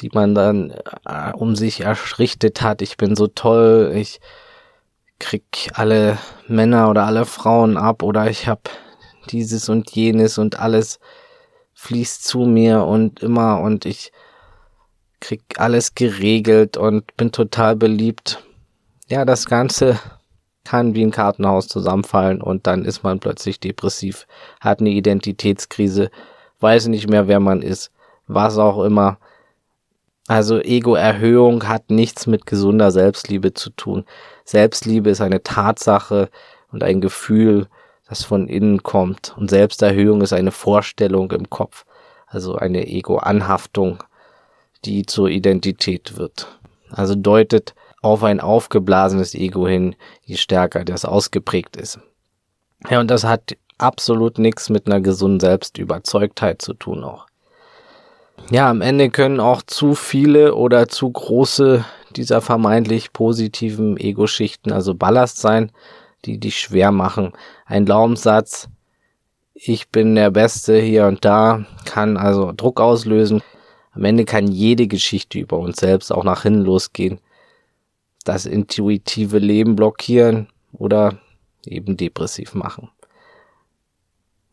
die 0.00 0.10
man 0.12 0.34
dann 0.34 0.74
äh, 1.06 1.32
um 1.32 1.56
sich 1.56 1.82
errichtet 1.82 2.62
hat. 2.62 2.82
Ich 2.82 2.96
bin 2.96 3.16
so 3.16 3.26
toll, 3.26 3.92
ich 3.94 4.20
krieg 5.18 5.70
alle 5.74 6.18
Männer 6.48 6.88
oder 6.88 7.04
alle 7.04 7.26
Frauen 7.26 7.76
ab 7.76 8.02
oder 8.02 8.30
ich 8.30 8.48
hab 8.48 8.70
dieses 9.30 9.68
und 9.68 9.90
jenes 9.90 10.38
und 10.38 10.58
alles 10.58 10.98
fließt 11.74 12.24
zu 12.24 12.40
mir 12.40 12.84
und 12.84 13.22
immer 13.22 13.60
und 13.60 13.84
ich 13.84 14.12
krieg 15.20 15.42
alles 15.58 15.94
geregelt 15.94 16.76
und 16.76 17.16
bin 17.16 17.30
total 17.30 17.76
beliebt. 17.76 18.42
Ja, 19.08 19.24
das 19.24 19.46
Ganze 19.46 19.98
kann 20.64 20.94
wie 20.94 21.02
ein 21.02 21.10
Kartenhaus 21.10 21.68
zusammenfallen 21.68 22.40
und 22.40 22.66
dann 22.66 22.84
ist 22.84 23.02
man 23.02 23.20
plötzlich 23.20 23.60
depressiv, 23.60 24.26
hat 24.60 24.80
eine 24.80 24.90
Identitätskrise, 24.90 26.10
weiß 26.60 26.86
nicht 26.88 27.08
mehr, 27.08 27.28
wer 27.28 27.40
man 27.40 27.62
ist, 27.62 27.90
was 28.26 28.56
auch 28.56 28.82
immer. 28.84 29.18
Also 30.30 30.60
Ego-Erhöhung 30.60 31.66
hat 31.66 31.90
nichts 31.90 32.28
mit 32.28 32.46
gesunder 32.46 32.92
Selbstliebe 32.92 33.52
zu 33.52 33.70
tun. 33.70 34.04
Selbstliebe 34.44 35.10
ist 35.10 35.20
eine 35.20 35.42
Tatsache 35.42 36.30
und 36.70 36.84
ein 36.84 37.00
Gefühl, 37.00 37.66
das 38.08 38.22
von 38.22 38.46
innen 38.46 38.84
kommt. 38.84 39.34
Und 39.36 39.50
Selbsterhöhung 39.50 40.20
ist 40.22 40.32
eine 40.32 40.52
Vorstellung 40.52 41.32
im 41.32 41.50
Kopf, 41.50 41.84
also 42.28 42.54
eine 42.54 42.86
Ego-Anhaftung, 42.86 44.04
die 44.84 45.04
zur 45.04 45.30
Identität 45.30 46.16
wird. 46.16 46.60
Also 46.92 47.16
deutet 47.16 47.74
auf 48.00 48.22
ein 48.22 48.38
aufgeblasenes 48.38 49.34
Ego 49.34 49.66
hin, 49.66 49.96
je 50.22 50.36
stärker 50.36 50.84
das 50.84 51.04
ausgeprägt 51.04 51.76
ist. 51.76 51.98
Ja, 52.88 53.00
und 53.00 53.10
das 53.10 53.24
hat 53.24 53.56
absolut 53.78 54.38
nichts 54.38 54.70
mit 54.70 54.86
einer 54.86 55.00
gesunden 55.00 55.40
Selbstüberzeugtheit 55.40 56.62
zu 56.62 56.74
tun 56.74 57.02
auch. 57.02 57.29
Ja, 58.48 58.70
am 58.70 58.80
Ende 58.80 59.10
können 59.10 59.38
auch 59.38 59.62
zu 59.62 59.94
viele 59.94 60.54
oder 60.54 60.88
zu 60.88 61.10
große 61.10 61.84
dieser 62.16 62.40
vermeintlich 62.40 63.12
positiven 63.12 63.96
Ego-Schichten 63.96 64.72
also 64.72 64.94
Ballast 64.94 65.38
sein, 65.38 65.70
die 66.24 66.38
dich 66.38 66.58
schwer 66.58 66.90
machen. 66.90 67.32
Ein 67.66 67.84
Glaubenssatz, 67.84 68.68
ich 69.54 69.90
bin 69.90 70.14
der 70.14 70.30
Beste 70.30 70.80
hier 70.80 71.06
und 71.06 71.24
da, 71.24 71.64
kann 71.84 72.16
also 72.16 72.52
Druck 72.52 72.80
auslösen. 72.80 73.42
Am 73.92 74.04
Ende 74.04 74.24
kann 74.24 74.48
jede 74.48 74.86
Geschichte 74.86 75.38
über 75.38 75.58
uns 75.58 75.78
selbst 75.78 76.12
auch 76.12 76.24
nach 76.24 76.42
hinten 76.42 76.62
losgehen, 76.62 77.20
das 78.24 78.46
intuitive 78.46 79.38
Leben 79.38 79.76
blockieren 79.76 80.48
oder 80.72 81.18
eben 81.66 81.96
depressiv 81.96 82.54
machen. 82.54 82.90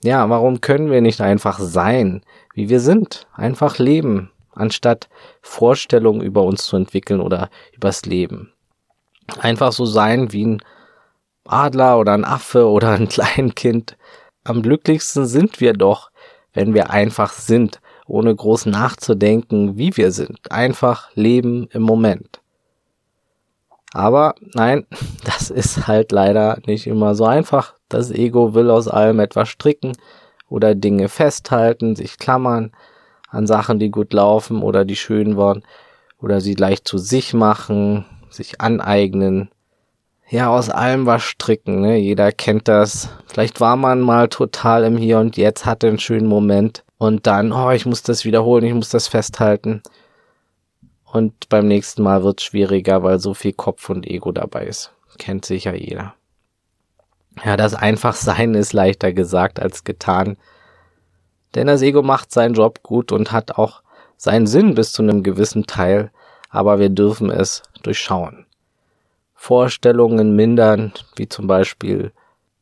Ja, 0.04 0.30
warum 0.30 0.62
können 0.62 0.92
wir 0.92 1.02
nicht 1.02 1.22
einfach 1.22 1.60
sein, 1.60 2.22
wie 2.54 2.70
wir 2.70 2.80
sind? 2.80 3.28
Einfach 3.34 3.80
leben, 3.80 4.32
anstatt 4.54 5.10
Vorstellungen 5.42 6.22
über 6.22 6.44
uns 6.44 6.66
zu 6.66 6.76
entwickeln 6.76 7.20
oder 7.20 7.50
übers 7.74 8.06
Leben. 8.06 8.52
Einfach 9.40 9.72
so 9.72 9.86
sein 9.86 10.32
wie 10.32 10.46
ein 10.46 10.62
Adler 11.46 11.98
oder 11.98 12.14
ein 12.14 12.26
Affe 12.26 12.68
oder 12.70 12.92
ein 12.92 13.08
Kleinkind. 13.08 13.98
Am 14.44 14.62
glücklichsten 14.62 15.26
sind 15.26 15.60
wir 15.60 15.74
doch, 15.74 16.12
wenn 16.54 16.74
wir 16.74 16.92
einfach 16.92 17.34
sind, 17.34 17.82
ohne 18.06 18.34
groß 18.34 18.68
nachzudenken, 18.68 19.78
wie 19.78 19.98
wir 19.98 20.12
sind. 20.12 20.52
Einfach 20.52 21.10
leben 21.16 21.68
im 21.72 21.82
Moment. 21.82 22.40
Aber 23.94 24.36
nein, 24.54 24.86
das 25.24 25.50
ist 25.50 25.88
halt 25.88 26.12
leider 26.12 26.60
nicht 26.66 26.88
immer 26.88 27.16
so 27.16 27.26
einfach. 27.26 27.76
Das 27.90 28.12
Ego 28.12 28.54
will 28.54 28.70
aus 28.70 28.88
allem 28.88 29.20
etwas 29.20 29.50
stricken 29.50 29.94
oder 30.50 30.76
Dinge 30.76 31.10
festhalten, 31.10 31.96
sich 31.96 32.18
klammern 32.18 32.72
an 33.30 33.48
Sachen, 33.48 33.80
die 33.80 33.92
gut 33.92 34.14
laufen 34.14 34.62
oder 34.62 34.86
die 34.86 34.96
schön 34.96 35.38
waren 35.38 35.64
oder 36.22 36.42
sie 36.42 36.56
leicht 36.56 36.88
zu 36.88 36.98
sich 36.98 37.34
machen, 37.34 38.06
sich 38.30 38.62
aneignen 38.62 39.50
ja, 40.30 40.50
aus 40.50 40.70
allem 40.70 41.06
was 41.06 41.24
stricken, 41.24 41.80
ne? 41.82 41.98
Jeder 41.98 42.32
kennt 42.32 42.68
das. 42.68 43.10
Vielleicht 43.28 43.62
war 43.62 43.78
man 43.78 44.02
mal 44.02 44.28
total 44.28 44.84
im 44.84 44.98
Hier 44.98 45.20
und 45.20 45.38
Jetzt, 45.38 45.66
hatte 45.66 45.88
einen 45.88 46.00
schönen 46.00 46.28
Moment 46.28 46.84
und 46.98 47.28
dann, 47.28 47.54
oh, 47.54 47.72
ich 47.72 47.86
muss 47.86 48.04
das 48.04 48.26
wiederholen, 48.26 48.66
ich 48.66 48.74
muss 48.74 48.90
das 48.90 49.08
festhalten. 49.08 49.82
Und 51.12 51.50
beim 51.50 51.68
nächsten 51.68 52.04
Mal 52.04 52.24
wird's 52.24 52.44
schwieriger, 52.44 53.02
weil 53.04 53.20
so 53.20 53.34
viel 53.34 53.54
Kopf 53.54 53.90
und 53.90 54.06
Ego 54.06 54.32
dabei 54.32 54.66
ist. 54.66 54.92
Kennt 55.18 55.46
sicher 55.46 55.74
jeder. 55.74 56.14
Ja, 57.44 57.56
das 57.56 57.74
Einfachsein 57.74 58.56
ist 58.56 58.74
leichter 58.74 59.14
gesagt 59.14 59.60
als 59.60 59.84
getan. 59.84 60.38
Denn 61.56 61.68
das 61.68 61.82
Ego 61.82 62.02
macht 62.02 62.32
seinen 62.32 62.56
Job 62.56 62.84
gut 62.84 63.12
und 63.12 63.32
hat 63.32 63.52
auch 63.58 63.82
seinen 64.18 64.48
Sinn 64.48 64.76
bis 64.76 64.92
zu 64.92 65.02
einem 65.02 65.24
gewissen 65.24 65.66
Teil, 65.66 66.12
aber 66.50 66.80
wir 66.80 66.90
dürfen 66.90 67.30
es 67.30 67.64
durchschauen. 67.84 68.46
Vorstellungen 69.34 70.36
mindern, 70.36 70.94
wie 71.16 71.30
zum 71.30 71.48
Beispiel 71.48 72.12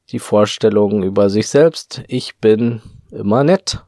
die 0.10 0.20
Vorstellungen 0.20 1.04
über 1.04 1.30
sich 1.30 1.48
selbst. 1.48 2.04
Ich 2.08 2.38
bin 2.38 2.82
immer 3.12 3.44
nett. 3.44 3.85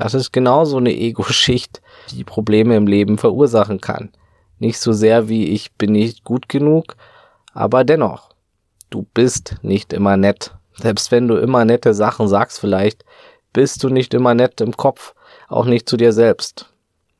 Das 0.00 0.14
ist 0.14 0.32
genauso 0.32 0.78
eine 0.78 0.94
Ego-Schicht, 0.94 1.82
die 2.10 2.24
Probleme 2.24 2.74
im 2.74 2.86
Leben 2.86 3.18
verursachen 3.18 3.82
kann. 3.82 4.10
Nicht 4.58 4.80
so 4.80 4.92
sehr 4.92 5.28
wie 5.28 5.50
ich 5.50 5.72
bin 5.72 5.92
nicht 5.92 6.24
gut 6.24 6.48
genug, 6.48 6.96
aber 7.52 7.84
dennoch, 7.84 8.30
du 8.88 9.06
bist 9.12 9.56
nicht 9.60 9.92
immer 9.92 10.16
nett. 10.16 10.54
Selbst 10.72 11.12
wenn 11.12 11.28
du 11.28 11.36
immer 11.36 11.66
nette 11.66 11.92
Sachen 11.92 12.28
sagst 12.28 12.60
vielleicht, 12.60 13.04
bist 13.52 13.84
du 13.84 13.90
nicht 13.90 14.14
immer 14.14 14.32
nett 14.32 14.62
im 14.62 14.74
Kopf, 14.74 15.14
auch 15.48 15.66
nicht 15.66 15.86
zu 15.86 15.98
dir 15.98 16.14
selbst. 16.14 16.72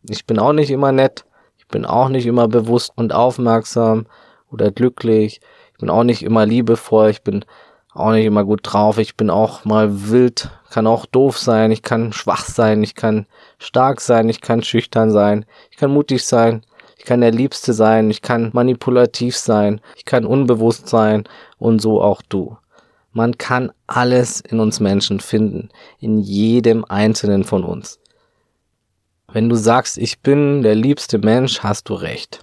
Ich 0.09 0.25
bin 0.25 0.39
auch 0.39 0.55
nicht 0.55 0.71
immer 0.71 0.91
nett, 0.91 1.27
ich 1.59 1.69
bin 1.69 1.85
auch 1.85 2.09
nicht 2.09 2.25
immer 2.25 2.49
bewusst 2.49 2.93
und 2.97 3.13
aufmerksam, 3.13 4.07
oder 4.51 4.71
glücklich. 4.71 5.43
Ich 5.73 5.79
bin 5.81 5.91
auch 5.91 6.05
nicht 6.05 6.23
immer 6.23 6.47
liebevoll, 6.47 7.11
ich 7.11 7.23
bin 7.23 7.45
auch 7.93 8.13
nicht 8.13 8.25
immer 8.25 8.45
gut 8.45 8.61
drauf, 8.63 8.99
ich 8.99 9.17
bin 9.17 9.31
auch 9.31 9.65
mal 9.65 10.11
wild, 10.11 10.51
kann 10.71 10.87
auch 10.87 11.07
doof 11.07 11.39
sein, 11.39 11.73
ich 11.73 11.83
kann 11.83 12.13
schwach 12.13 12.45
sein, 12.45 12.83
ich 12.83 12.95
kann 12.95 13.27
stark 13.59 14.01
sein, 14.01 14.29
ich 14.29 14.41
kann 14.41 14.63
schüchtern 14.63 15.11
sein, 15.11 15.45
ich 15.71 15.77
kann 15.77 15.91
mutig 15.91 16.25
sein, 16.25 16.63
ich 16.97 17.05
kann 17.05 17.21
der 17.21 17.33
Liebste 17.33 17.73
sein, 17.73 18.11
ich 18.11 18.23
kann 18.23 18.51
manipulativ 18.53 19.37
sein, 19.37 19.81
ich 19.97 20.05
kann 20.05 20.25
unbewusst 20.25 20.89
sein 20.89 21.25
und 21.59 21.81
so 21.81 22.01
auch 22.01 22.23
du. 22.23 22.57
Man 23.13 23.39
kann 23.39 23.73
alles 23.89 24.41
in 24.41 24.61
uns 24.61 24.79
Menschen 24.79 25.19
finden, 25.19 25.71
in 25.99 26.21
jedem 26.21 26.85
einzelnen 26.85 27.43
von 27.43 27.65
uns. 27.65 27.99
Wenn 29.33 29.49
du 29.49 29.57
sagst, 29.57 29.99
ich 29.99 30.21
bin 30.21 30.63
der 30.63 30.75
liebste 30.77 31.19
Mensch, 31.19 31.61
hast 31.61 31.89
du 31.89 31.95
recht. 31.95 32.41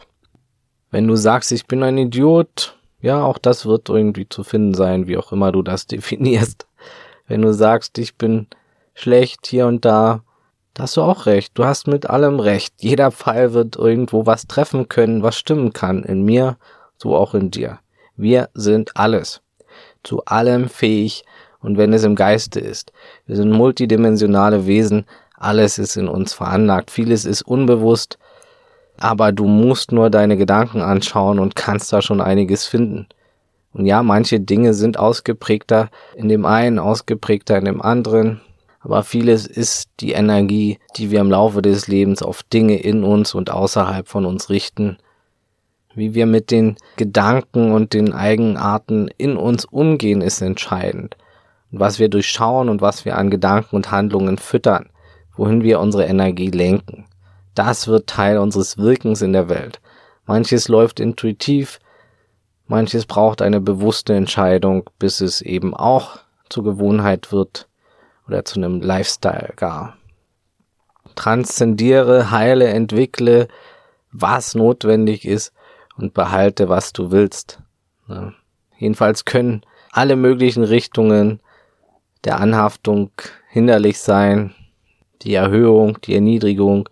Wenn 0.89 1.07
du 1.07 1.15
sagst, 1.15 1.51
ich 1.51 1.67
bin 1.67 1.83
ein 1.83 1.97
Idiot, 1.97 2.76
ja, 2.99 3.23
auch 3.23 3.37
das 3.37 3.65
wird 3.65 3.89
irgendwie 3.89 4.27
zu 4.27 4.43
finden 4.43 4.73
sein, 4.73 5.07
wie 5.07 5.17
auch 5.17 5.31
immer 5.31 5.51
du 5.51 5.61
das 5.61 5.87
definierst. 5.87 6.67
Wenn 7.27 7.41
du 7.41 7.53
sagst, 7.53 7.97
ich 7.97 8.15
bin 8.15 8.47
schlecht 8.93 9.47
hier 9.47 9.67
und 9.67 9.85
da, 9.85 10.21
da 10.73 10.83
hast 10.83 10.97
du 10.97 11.01
auch 11.01 11.25
recht. 11.25 11.51
Du 11.55 11.65
hast 11.65 11.87
mit 11.87 12.09
allem 12.09 12.39
recht. 12.39 12.73
Jeder 12.79 13.11
Fall 13.11 13.53
wird 13.53 13.75
irgendwo 13.75 14.25
was 14.25 14.47
treffen 14.47 14.87
können, 14.87 15.23
was 15.23 15.37
stimmen 15.37 15.73
kann. 15.73 16.03
In 16.03 16.23
mir, 16.23 16.57
so 16.97 17.15
auch 17.15 17.33
in 17.33 17.51
dir. 17.51 17.79
Wir 18.15 18.49
sind 18.53 18.95
alles. 18.95 19.41
Zu 20.03 20.23
allem 20.25 20.69
fähig 20.69 21.23
und 21.59 21.77
wenn 21.77 21.93
es 21.93 22.03
im 22.03 22.15
Geiste 22.15 22.59
ist. 22.59 22.93
Wir 23.25 23.35
sind 23.35 23.51
multidimensionale 23.51 24.65
Wesen. 24.65 25.05
Alles 25.35 25.77
ist 25.77 25.97
in 25.97 26.07
uns 26.07 26.33
veranlagt. 26.33 26.89
Vieles 26.89 27.25
ist 27.25 27.41
unbewusst 27.41 28.17
aber 28.99 29.31
du 29.31 29.45
musst 29.45 29.91
nur 29.91 30.09
deine 30.09 30.37
Gedanken 30.37 30.81
anschauen 30.81 31.39
und 31.39 31.55
kannst 31.55 31.93
da 31.93 32.01
schon 32.01 32.21
einiges 32.21 32.65
finden. 32.65 33.07
Und 33.73 33.85
ja, 33.85 34.01
manche 34.03 34.39
Dinge 34.39 34.73
sind 34.73 34.97
ausgeprägter 34.97 35.89
in 36.15 36.29
dem 36.29 36.45
einen, 36.45 36.79
ausgeprägter 36.79 37.57
in 37.57 37.65
dem 37.65 37.81
anderen, 37.81 38.41
aber 38.79 39.03
vieles 39.03 39.45
ist 39.45 39.89
die 39.99 40.13
Energie, 40.13 40.79
die 40.95 41.11
wir 41.11 41.19
im 41.19 41.29
Laufe 41.29 41.61
des 41.61 41.87
Lebens 41.87 42.21
auf 42.21 42.43
Dinge 42.43 42.77
in 42.77 43.03
uns 43.03 43.35
und 43.35 43.49
außerhalb 43.49 44.07
von 44.07 44.25
uns 44.25 44.49
richten. 44.49 44.97
Wie 45.93 46.13
wir 46.13 46.25
mit 46.25 46.51
den 46.51 46.77
Gedanken 46.95 47.73
und 47.73 47.93
den 47.93 48.13
Eigenarten 48.13 49.09
in 49.17 49.35
uns 49.35 49.65
umgehen, 49.65 50.21
ist 50.21 50.41
entscheidend. 50.41 51.17
Und 51.71 51.79
was 51.79 51.99
wir 51.99 52.07
durchschauen 52.07 52.69
und 52.69 52.81
was 52.81 53.03
wir 53.03 53.17
an 53.17 53.29
Gedanken 53.29 53.75
und 53.75 53.91
Handlungen 53.91 54.37
füttern, 54.37 54.89
wohin 55.35 55.63
wir 55.63 55.79
unsere 55.79 56.05
Energie 56.05 56.49
lenken. 56.51 57.06
Das 57.57 57.87
wird 57.87 58.05
Teil 58.05 58.37
unseres 58.37 58.77
Wirkens 58.77 59.23
in 59.23 59.33
der 59.33 59.49
Welt. 59.49 59.81
Manches 60.27 60.67
läuft 60.67 60.99
intuitiv, 60.99 61.79
Manches 62.67 63.07
braucht 63.07 63.41
eine 63.41 63.59
bewusste 63.59 64.13
Entscheidung, 64.13 64.87
bis 64.99 65.21
es 65.21 65.41
eben 65.41 65.73
auch 65.73 66.19
zur 66.49 66.63
Gewohnheit 66.63 67.31
wird 67.31 67.67
oder 68.27 68.45
zu 68.45 68.59
einem 68.59 68.79
Lifestyle 68.79 69.53
gar. 69.55 69.97
Transzendiere, 71.15 72.29
heile, 72.29 72.67
entwickle, 72.67 73.47
was 74.11 74.53
notwendig 74.53 75.25
ist 75.25 75.51
und 75.97 76.13
behalte, 76.13 76.69
was 76.69 76.93
du 76.93 77.09
willst. 77.09 77.59
Ja. 78.07 78.33
Jedenfalls 78.77 79.25
können 79.25 79.63
alle 79.91 80.15
möglichen 80.15 80.63
Richtungen 80.63 81.39
der 82.23 82.39
Anhaftung 82.39 83.09
hinderlich 83.49 83.97
sein, 83.97 84.53
die 85.23 85.33
Erhöhung, 85.33 85.99
die 86.01 86.13
Erniedrigung, 86.13 86.87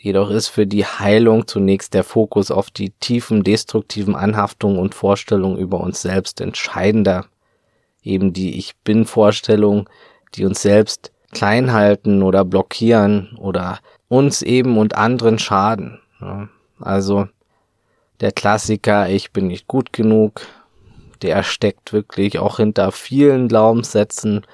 jedoch 0.00 0.30
ist 0.30 0.48
für 0.48 0.66
die 0.66 0.84
Heilung 0.84 1.46
zunächst 1.46 1.94
der 1.94 2.04
Fokus 2.04 2.50
auf 2.50 2.70
die 2.70 2.90
tiefen 2.90 3.44
destruktiven 3.44 4.16
Anhaftungen 4.16 4.78
und 4.78 4.94
Vorstellungen 4.94 5.58
über 5.58 5.80
uns 5.80 6.00
selbst 6.00 6.40
entscheidender. 6.40 7.26
Eben 8.02 8.32
die 8.32 8.58
Ich 8.58 8.76
bin 8.78 9.04
Vorstellung, 9.04 9.88
die 10.34 10.46
uns 10.46 10.62
selbst 10.62 11.12
klein 11.32 11.72
halten 11.72 12.22
oder 12.22 12.44
blockieren 12.44 13.36
oder 13.38 13.80
uns 14.08 14.42
eben 14.42 14.78
und 14.78 14.96
anderen 14.96 15.38
schaden. 15.38 16.00
Also 16.80 17.28
der 18.20 18.32
Klassiker, 18.32 19.08
ich 19.08 19.32
bin 19.32 19.48
nicht 19.48 19.68
gut 19.68 19.92
genug, 19.92 20.40
der 21.22 21.42
steckt 21.42 21.92
wirklich 21.92 22.38
auch 22.38 22.56
hinter 22.56 22.90
vielen 22.90 23.48
Glaubenssätzen, 23.48 24.46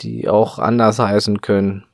die 0.00 0.28
auch 0.28 0.58
anders 0.58 0.98
heißen 0.98 1.42
können. 1.42 1.84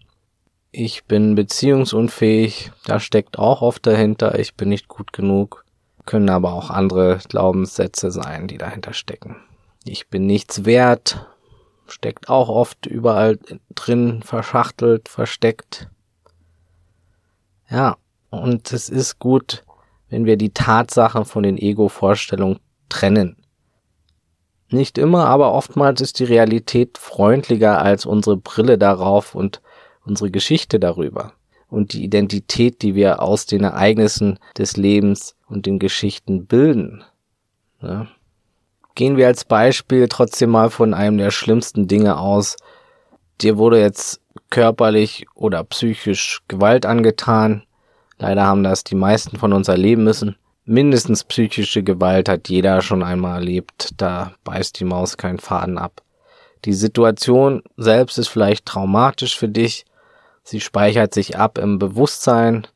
Ich 0.75 1.05
bin 1.05 1.35
beziehungsunfähig, 1.35 2.73
da 2.87 2.99
steckt 2.99 3.39
auch 3.39 3.61
oft 3.61 3.87
dahinter, 3.87 4.39
ich 4.39 4.55
bin 4.55 4.71
nicht 4.71 4.89
gut 4.89 5.13
genug, 5.13 5.67
können 6.07 6.31
aber 6.31 6.55
auch 6.55 6.71
andere 6.71 7.21
Glaubenssätze 7.29 8.11
sein, 8.11 8.49
die 8.49 8.57
dahinter 8.57 8.95
stecken. 8.95 9.37
Ich 9.85 10.09
bin 10.09 10.25
nichts 10.25 10.65
wert, 10.65 11.29
steckt 11.87 12.31
auch 12.31 12.49
oft 12.49 12.87
überall 12.87 13.39
drin, 13.75 14.23
verschachtelt, 14.23 15.11
versteckt. 15.11 15.91
Ja, 17.69 17.99
und 18.31 18.73
es 18.73 18.89
ist 18.89 19.19
gut, 19.19 19.65
wenn 20.09 20.25
wir 20.25 20.39
die 20.39 20.55
Tatsachen 20.55 21.27
von 21.27 21.43
den 21.43 21.59
Ego-Vorstellungen 21.59 22.61
trennen. 22.89 23.37
Nicht 24.71 24.97
immer, 24.97 25.27
aber 25.27 25.53
oftmals 25.53 26.01
ist 26.01 26.19
die 26.19 26.25
Realität 26.25 26.97
freundlicher 26.97 27.83
als 27.83 28.07
unsere 28.07 28.39
Brille 28.39 28.79
darauf 28.79 29.35
und 29.35 29.61
unsere 30.05 30.31
Geschichte 30.31 30.81
darüber 30.81 31.33
und 31.69 31.93
die 31.93 32.05
Identität, 32.05 32.83
die 32.83 32.95
wir 32.95 33.23
aus 33.23 33.47
den 33.47 33.65
Ereignissen 33.65 34.39
des 34.57 34.77
Lebens 34.77 35.37
und 35.49 35.67
den 35.67 35.79
Geschichten 35.79 36.47
bilden. 36.47 37.05
Ja. 37.81 38.09
Gehen 38.95 39.17
wir 39.17 39.27
als 39.27 39.45
Beispiel 39.45 40.07
trotzdem 40.09 40.51
mal 40.51 40.71
von 40.71 40.93
einem 40.93 41.19
der 41.19 41.31
schlimmsten 41.31 41.89
Dinge 41.89 42.19
aus. 42.19 42.57
Dir 43.41 43.57
wurde 43.57 43.81
jetzt 43.81 44.21
körperlich 44.51 45.27
oder 45.35 45.65
psychisch 45.65 46.43
Gewalt 46.47 46.85
angetan. 46.85 47.63
Leider 48.19 48.45
haben 48.45 48.63
das 48.63 48.85
die 48.85 48.95
meisten 48.95 49.39
von 49.39 49.53
uns 49.53 49.69
erleben 49.69 50.05
müssen 50.05 50.37
mindestens 50.65 51.25
psychische 51.25 51.83
Gewalt 51.83 52.29
hat 52.29 52.49
jeder 52.49 52.83
schon 52.83 53.03
einmal 53.03 53.37
erlebt. 53.37 53.91
Da 53.97 54.35
beißt 54.45 54.79
die 54.81 54.85
Maus 54.85 55.17
keinen 55.17 55.39
Faden 55.39 55.79
ab. 55.79 56.03
Die 56.65 56.75
Situation 56.75 57.63
selbst 57.77 58.19
ist 58.19 58.29
vielleicht 58.29 58.67
traumatisch 58.67 59.37
für 59.37 59.49
dich. 59.49 59.85
Sie 60.43 60.61
speichert 60.61 61.15
sich 61.15 61.39
ab 61.39 61.59
im 61.59 61.79
Bewusstsein 61.79 62.67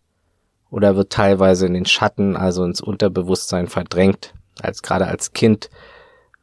oder 0.70 0.96
wird 0.96 1.12
teilweise 1.12 1.66
in 1.66 1.74
den 1.74 1.86
Schatten, 1.86 2.36
also 2.36 2.64
ins 2.64 2.80
Unterbewusstsein 2.80 3.66
verdrängt. 3.68 4.34
Als 4.60 4.82
gerade 4.82 5.06
als 5.06 5.32
Kind 5.32 5.70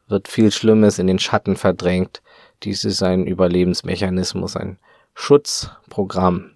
wird 0.08 0.28
viel 0.28 0.52
Schlimmes 0.52 1.00
in 1.00 1.08
den 1.08 1.20
Schatten 1.20 1.56
verdrängt. 1.56 2.22
Dies 2.64 2.84
ist 2.84 3.02
ein 3.04 3.26
Überlebensmechanismus, 3.26 4.56
ein 4.56 4.78
Schutzprogramm. 5.16 6.52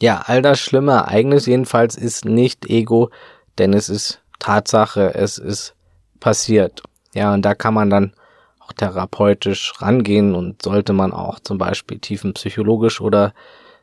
Ja, 0.00 0.24
all 0.26 0.42
das 0.42 0.60
schlimme 0.60 0.92
Ereignis 0.92 1.46
jedenfalls 1.46 1.96
ist 1.96 2.24
nicht 2.24 2.66
Ego, 2.66 3.10
denn 3.58 3.72
es 3.72 3.88
ist 3.88 4.22
Tatsache, 4.38 5.14
es 5.14 5.38
ist 5.38 5.74
passiert. 6.20 6.82
Ja, 7.14 7.32
und 7.32 7.42
da 7.42 7.54
kann 7.54 7.74
man 7.74 7.90
dann 7.90 8.14
auch 8.58 8.72
therapeutisch 8.72 9.74
rangehen 9.78 10.34
und 10.34 10.62
sollte 10.62 10.92
man 10.92 11.12
auch 11.12 11.38
zum 11.40 11.58
Beispiel 11.58 11.98
tiefenpsychologisch 11.98 13.00
oder 13.00 13.34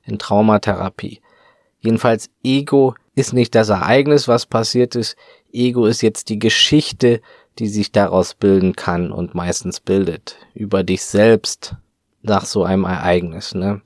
in 0.04 0.20
Traumatherapie. 0.20 1.22
Jedenfalls 1.80 2.30
Ego 2.44 2.96
ist 3.16 3.34
nicht 3.34 3.56
das 3.56 3.70
Ereignis, 3.70 4.28
was 4.28 4.46
passiert 4.46 4.96
ist. 4.96 5.16
Ego 5.52 5.86
ist 5.86 6.02
jetzt 6.02 6.30
die 6.30 6.40
Geschichte, 6.40 7.22
die 7.60 7.68
sich 7.68 7.92
daraus 7.92 8.34
bilden 8.34 8.76
kann 8.76 9.12
und 9.12 9.36
meistens 9.36 9.80
bildet. 9.80 10.38
Über 10.54 10.84
dich 10.84 11.04
selbst 11.04 11.76
nach 12.22 12.46
so 12.46 12.64
einem 12.64 12.86
Ereignis, 12.86 13.54
ne? 13.54 13.82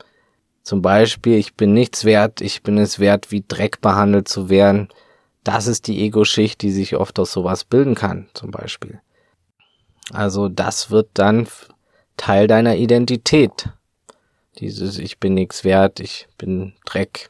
Zum 0.61 0.81
Beispiel, 0.81 1.37
ich 1.37 1.53
bin 1.53 1.73
nichts 1.73 2.05
wert, 2.05 2.41
ich 2.41 2.63
bin 2.63 2.79
es 2.79 2.99
wert, 2.99 3.31
wie 3.31 3.45
Dreck 3.47 3.81
behandelt 3.81 4.27
zu 4.27 4.49
werden. 4.49 4.89
Das 5.43 5.67
ist 5.67 5.87
die 5.87 6.01
Ego-Schicht, 6.01 6.61
die 6.63 6.71
sich 6.71 6.95
oft 6.95 7.19
aus 7.19 7.31
sowas 7.31 7.63
bilden 7.65 7.93
kann, 7.93 8.29
zum 8.33 8.49
Beispiel. 8.49 8.99
Also 10.11 10.49
das 10.49 10.89
wird 10.89 11.09
dann 11.13 11.47
Teil 12.17 12.47
deiner 12.47 12.77
Identität. 12.77 13.69
Dieses 14.59 14.97
Ich 14.99 15.19
bin 15.19 15.33
nichts 15.33 15.63
wert, 15.63 15.99
ich 15.99 16.27
bin 16.37 16.73
Dreck, 16.85 17.29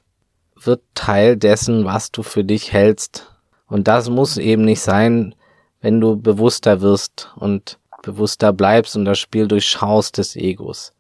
wird 0.61 0.81
Teil 0.93 1.38
dessen, 1.38 1.85
was 1.85 2.11
du 2.11 2.23
für 2.23 2.43
dich 2.43 2.71
hältst. 2.71 3.31
Und 3.67 3.88
das 3.88 4.09
muss 4.09 4.38
eben 4.38 4.63
nicht 4.63 4.81
sein, 4.81 5.33
wenn 5.81 5.99
du 5.99 6.17
bewusster 6.17 6.81
wirst 6.81 7.31
und 7.35 7.79
bewusster 8.03 8.53
bleibst 8.53 8.95
und 8.95 9.05
das 9.05 9.19
Spiel 9.19 9.47
durchschaust 9.47 10.17
des 10.17 10.35
Egos. 10.35 10.93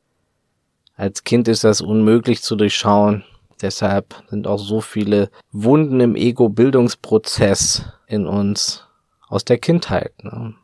Als 0.95 1.23
Kind 1.23 1.47
ist 1.47 1.63
das 1.63 1.81
unmöglich 1.81 2.41
zu 2.41 2.55
durchschauen. 2.55 3.23
Deshalb 3.61 4.15
sind 4.29 4.47
auch 4.47 4.59
so 4.59 4.81
viele 4.81 5.29
Wunden 5.51 5.99
im 5.99 6.15
Ego-Bildungsprozess 6.15 7.83
in 8.07 8.25
uns 8.25 8.85
aus 9.27 9.45
der 9.45 9.57
Kindheit. 9.57 10.13
Ne? 10.23 10.55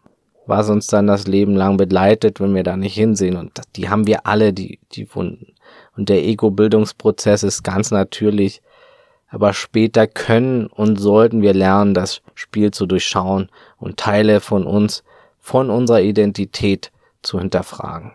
Was 0.46 0.70
uns 0.70 0.88
dann 0.88 1.08
das 1.08 1.28
Leben 1.28 1.56
lang 1.56 1.78
begleitet, 1.78 2.40
wenn 2.40 2.56
wir 2.56 2.64
da 2.64 2.76
nicht 2.76 2.96
hinsehen. 2.96 3.36
Und 3.36 3.60
die 3.76 3.90
haben 3.90 4.08
wir 4.08 4.26
alle, 4.26 4.54
die, 4.54 4.80
die 4.92 5.14
Wunden. 5.14 5.54
Und 5.96 6.10
der 6.10 6.24
Ego-Bildungsprozess 6.24 7.44
ist 7.44 7.64
ganz 7.64 7.92
natürlich. 7.92 8.62
Aber 9.30 9.54
später 9.54 10.08
können 10.08 10.68
und 10.68 10.98
sollten 10.98 11.42
wir 11.42 11.54
lernen, 11.54 11.94
das 11.94 12.22
Spiel 12.36 12.72
zu 12.72 12.86
durchschauen 12.86 13.50
und 13.78 13.98
Teile 13.98 14.42
von 14.42 14.66
uns, 14.66 15.04
von 15.40 15.70
unserer 15.70 16.02
Identität 16.02 16.92
zu 17.22 17.40
hinterfragen. 17.40 18.12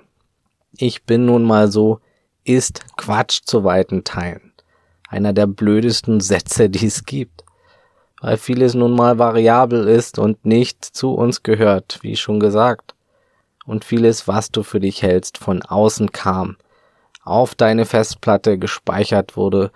Ich 0.77 1.05
bin 1.05 1.25
nun 1.25 1.45
mal 1.45 1.71
so, 1.71 2.01
ist 2.45 2.85
Quatsch 2.97 3.41
zu 3.45 3.65
weiten 3.65 4.05
Teilen 4.05 4.47
einer 5.09 5.33
der 5.33 5.47
blödesten 5.47 6.21
Sätze, 6.21 6.69
die 6.69 6.87
es 6.87 7.05
gibt. 7.05 7.45
Weil 8.27 8.39
vieles 8.39 8.75
nun 8.75 8.97
mal 8.97 9.21
variabel 9.21 9.87
ist 9.87 10.19
und 10.19 10.45
nicht 10.45 10.85
zu 10.85 11.15
uns 11.15 11.45
gehört, 11.45 12.01
wie 12.03 12.17
schon 12.17 12.41
gesagt. 12.41 12.97
Und 13.67 13.85
vieles, 13.85 14.27
was 14.27 14.51
du 14.51 14.65
für 14.65 14.81
dich 14.81 15.01
hältst, 15.01 15.39
von 15.39 15.63
außen 15.63 16.11
kam, 16.11 16.57
auf 17.23 17.55
deine 17.55 17.85
Festplatte 17.87 18.59
gespeichert 18.59 19.37
wurde 19.37 19.71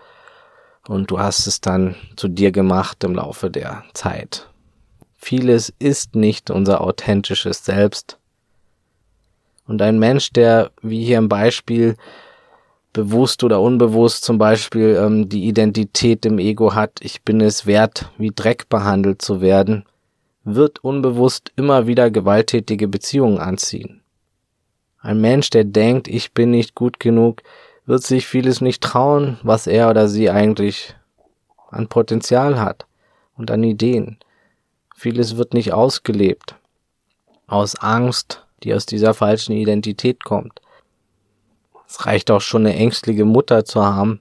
und 0.89 1.13
du 1.13 1.21
hast 1.21 1.47
es 1.47 1.61
dann 1.61 1.95
zu 2.17 2.27
dir 2.27 2.51
gemacht 2.51 3.05
im 3.05 3.15
Laufe 3.15 3.53
der 3.53 3.85
Zeit. 3.95 4.49
Vieles 5.15 5.73
ist 5.79 6.17
nicht 6.17 6.51
unser 6.51 6.81
authentisches 6.81 7.65
Selbst. 7.65 8.19
Und 9.69 9.81
ein 9.81 10.01
Mensch, 10.01 10.33
der, 10.33 10.73
wie 10.83 11.05
hier 11.05 11.19
im 11.19 11.29
Beispiel, 11.29 11.95
bewusst 12.93 13.45
oder 13.45 13.61
unbewusst 13.61 14.25
zum 14.25 14.39
Beispiel 14.39 14.99
ähm, 15.01 15.29
die 15.29 15.47
Identität 15.47 16.27
im 16.27 16.39
Ego 16.39 16.75
hat, 16.75 16.99
ich 17.01 17.23
bin 17.23 17.41
es 17.41 17.67
wert, 17.67 18.11
wie 18.19 18.33
Dreck 18.35 18.69
behandelt 18.69 19.23
zu 19.23 19.41
werden, 19.41 19.85
wird 20.45 20.83
unbewusst 20.83 21.53
immer 21.57 21.87
wieder 21.87 22.11
gewalttätige 22.11 22.89
Beziehungen 22.89 23.39
anziehen. 23.39 24.01
Ein 25.01 25.21
Mensch, 25.21 25.51
der 25.51 25.65
denkt, 25.65 26.09
ich 26.09 26.33
bin 26.33 26.51
nicht 26.51 26.75
gut 26.75 27.01
genug, 27.01 27.43
wird 27.87 28.03
sich 28.03 28.27
vieles 28.27 28.61
nicht 28.61 28.83
trauen, 28.83 29.39
was 29.43 29.67
er 29.67 29.91
oder 29.91 30.09
sie 30.09 30.31
eigentlich 30.31 30.95
an 31.71 31.89
Potenzial 31.89 32.61
hat 32.61 32.87
und 33.37 33.51
an 33.51 33.63
Ideen. 33.63 34.19
Vieles 34.95 35.37
wird 35.37 35.55
nicht 35.55 35.73
ausgelebt. 35.73 36.57
Aus 37.47 37.77
Angst, 37.77 38.47
die 38.63 38.75
aus 38.75 38.87
dieser 38.87 39.15
falschen 39.15 39.53
Identität 39.53 40.25
kommt. 40.25 40.61
Es 41.91 42.07
reicht 42.07 42.31
auch 42.31 42.41
schon 42.41 42.67
eine 42.67 42.77
ängstliche 42.77 43.25
Mutter 43.25 43.65
zu 43.65 43.85
haben. 43.85 44.21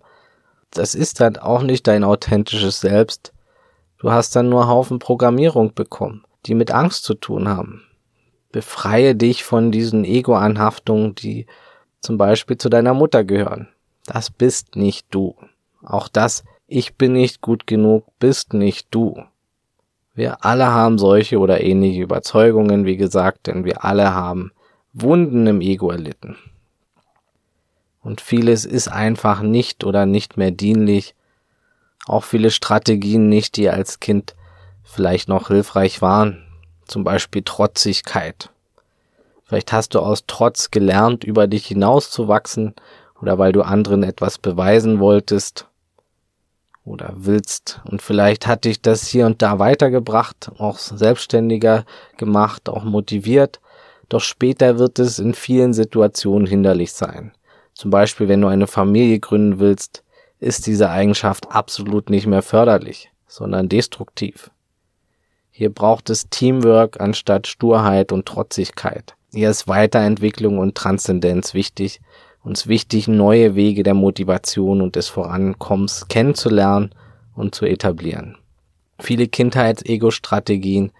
Das 0.71 0.95
ist 0.95 1.19
dann 1.19 1.37
auch 1.37 1.61
nicht 1.61 1.85
dein 1.85 2.03
authentisches 2.03 2.79
Selbst. 2.79 3.31
Du 3.99 4.11
hast 4.11 4.35
dann 4.35 4.49
nur 4.49 4.67
Haufen 4.67 4.97
Programmierung 4.97 5.75
bekommen, 5.75 6.25
die 6.47 6.55
mit 6.55 6.71
Angst 6.71 7.03
zu 7.03 7.13
tun 7.13 7.47
haben. 7.47 7.83
Befreie 8.51 9.13
dich 9.13 9.43
von 9.43 9.71
diesen 9.71 10.03
Ego-Anhaftungen, 10.03 11.13
die 11.13 11.45
zum 12.01 12.17
Beispiel 12.17 12.57
zu 12.57 12.69
deiner 12.69 12.95
Mutter 12.95 13.23
gehören. 13.23 13.67
Das 14.07 14.31
bist 14.31 14.75
nicht 14.75 15.05
du. 15.11 15.35
Auch 15.83 16.07
das, 16.07 16.43
ich 16.65 16.95
bin 16.95 17.13
nicht 17.13 17.39
gut 17.39 17.67
genug, 17.67 18.05
bist 18.17 18.53
nicht 18.55 18.87
du. 18.89 19.23
Wir 20.15 20.43
alle 20.43 20.71
haben 20.71 20.97
solche 20.97 21.37
oder 21.37 21.61
ähnliche 21.61 22.01
Überzeugungen, 22.01 22.85
wie 22.85 22.97
gesagt, 22.97 23.45
denn 23.45 23.63
wir 23.63 23.85
alle 23.85 24.15
haben 24.15 24.53
Wunden 24.91 25.45
im 25.45 25.61
Ego 25.61 25.91
erlitten. 25.91 26.35
Und 28.01 28.21
vieles 28.21 28.65
ist 28.65 28.87
einfach 28.87 29.41
nicht 29.41 29.83
oder 29.83 30.05
nicht 30.05 30.37
mehr 30.37 30.51
dienlich. 30.51 31.15
Auch 32.05 32.23
viele 32.23 32.51
Strategien 32.51 33.29
nicht, 33.29 33.57
die 33.57 33.69
als 33.69 33.99
Kind 33.99 34.35
vielleicht 34.83 35.27
noch 35.27 35.49
hilfreich 35.49 36.01
waren. 36.01 36.45
Zum 36.85 37.03
Beispiel 37.03 37.43
Trotzigkeit. 37.43 38.49
Vielleicht 39.43 39.73
hast 39.73 39.95
du 39.95 39.99
aus 39.99 40.23
Trotz 40.27 40.71
gelernt, 40.71 41.23
über 41.23 41.47
dich 41.47 41.65
hinauszuwachsen 41.67 42.75
oder 43.21 43.37
weil 43.37 43.51
du 43.51 43.61
anderen 43.61 44.03
etwas 44.03 44.37
beweisen 44.37 44.99
wolltest 44.99 45.67
oder 46.85 47.13
willst. 47.15 47.81
Und 47.85 48.01
vielleicht 48.01 48.47
hat 48.47 48.65
dich 48.65 48.81
das 48.81 49.07
hier 49.07 49.25
und 49.25 49.41
da 49.41 49.59
weitergebracht, 49.59 50.51
auch 50.57 50.77
selbstständiger 50.77 51.85
gemacht, 52.17 52.69
auch 52.69 52.83
motiviert. 52.83 53.59
Doch 54.07 54.21
später 54.21 54.79
wird 54.79 54.99
es 54.99 55.19
in 55.19 55.33
vielen 55.33 55.73
Situationen 55.73 56.47
hinderlich 56.47 56.93
sein. 56.93 57.31
Zum 57.79 57.91
Beispiel, 57.91 58.27
wenn 58.27 58.41
du 58.41 58.49
eine 58.49 58.67
Familie 58.67 59.21
gründen 59.21 59.59
willst, 59.59 60.03
ist 60.41 60.67
diese 60.67 60.89
Eigenschaft 60.89 61.49
absolut 61.49 62.09
nicht 62.09 62.27
mehr 62.27 62.41
förderlich, 62.41 63.09
sondern 63.25 63.69
destruktiv. 63.69 64.51
Hier 65.49 65.73
braucht 65.73 66.09
es 66.09 66.29
Teamwork 66.29 66.99
anstatt 66.99 67.47
Sturheit 67.47 68.11
und 68.11 68.25
Trotzigkeit. 68.25 69.15
Hier 69.31 69.49
ist 69.49 69.69
Weiterentwicklung 69.69 70.57
und 70.57 70.75
Transzendenz 70.75 71.53
wichtig. 71.53 72.01
Uns 72.43 72.67
wichtig, 72.67 73.07
neue 73.07 73.55
Wege 73.55 73.83
der 73.83 73.93
Motivation 73.93 74.81
und 74.81 74.97
des 74.97 75.07
Vorankommens 75.07 76.09
kennenzulernen 76.09 76.93
und 77.33 77.55
zu 77.55 77.65
etablieren. 77.65 78.35
Viele 78.99 79.29
Kindheits-Ego-Strategien 79.29 80.91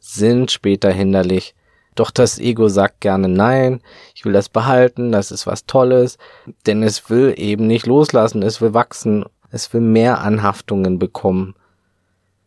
sind 0.00 0.50
später 0.50 0.90
hinderlich, 0.90 1.54
doch 1.96 2.10
das 2.10 2.38
Ego 2.38 2.68
sagt 2.68 3.00
gerne 3.00 3.28
nein, 3.28 3.80
ich 4.14 4.24
will 4.24 4.32
das 4.32 4.48
behalten, 4.48 5.12
das 5.12 5.30
ist 5.30 5.46
was 5.46 5.66
Tolles, 5.66 6.18
denn 6.66 6.82
es 6.82 7.10
will 7.10 7.34
eben 7.36 7.66
nicht 7.66 7.86
loslassen, 7.86 8.42
es 8.42 8.60
will 8.60 8.74
wachsen, 8.74 9.24
es 9.50 9.72
will 9.72 9.80
mehr 9.80 10.20
Anhaftungen 10.20 10.98
bekommen, 10.98 11.54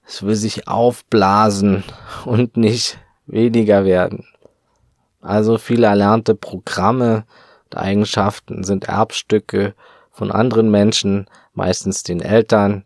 es 0.06 0.24
will 0.24 0.36
sich 0.36 0.68
aufblasen 0.68 1.84
und 2.26 2.58
nicht 2.58 2.98
weniger 3.26 3.86
werden. 3.86 4.26
Also 5.22 5.58
viele 5.58 5.88
erlernte 5.88 6.36
Programme 6.36 7.26
und 7.66 7.78
Eigenschaften 7.78 8.64
sind 8.64 8.86
Erbstücke 8.86 9.76
von 10.12 10.32
anderen 10.32 10.72
Menschen, 10.72 11.28
meistens 11.54 12.04
den 12.04 12.22
Eltern, 12.22 12.86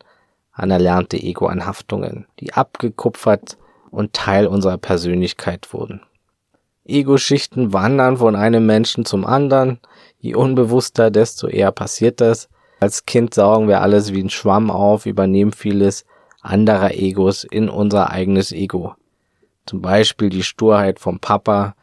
anerlernte 0.51 1.17
Ego-Anhaftungen, 1.17 2.27
die 2.39 2.53
abgekupfert 2.53 3.57
und 3.89 4.13
Teil 4.13 4.47
unserer 4.47 4.77
Persönlichkeit 4.77 5.73
wurden. 5.73 6.01
Ego-Schichten 6.85 7.73
wandern 7.73 8.17
von 8.17 8.35
einem 8.35 8.65
Menschen 8.65 9.05
zum 9.05 9.25
anderen. 9.25 9.79
Je 10.19 10.35
unbewusster, 10.35 11.11
desto 11.11 11.47
eher 11.47 11.71
passiert 11.71 12.21
das. 12.21 12.49
Als 12.79 13.05
Kind 13.05 13.33
saugen 13.33 13.67
wir 13.67 13.81
alles 13.81 14.13
wie 14.13 14.21
ein 14.21 14.29
Schwamm 14.29 14.69
auf, 14.69 15.05
übernehmen 15.05 15.53
vieles 15.53 16.05
anderer 16.41 16.91
Egos 16.91 17.45
in 17.45 17.69
unser 17.69 18.09
eigenes 18.09 18.51
Ego. 18.51 18.95
Zum 19.65 19.81
Beispiel 19.81 20.29
die 20.29 20.43
Sturheit 20.43 20.99
vom 20.99 21.19
Papa 21.19 21.75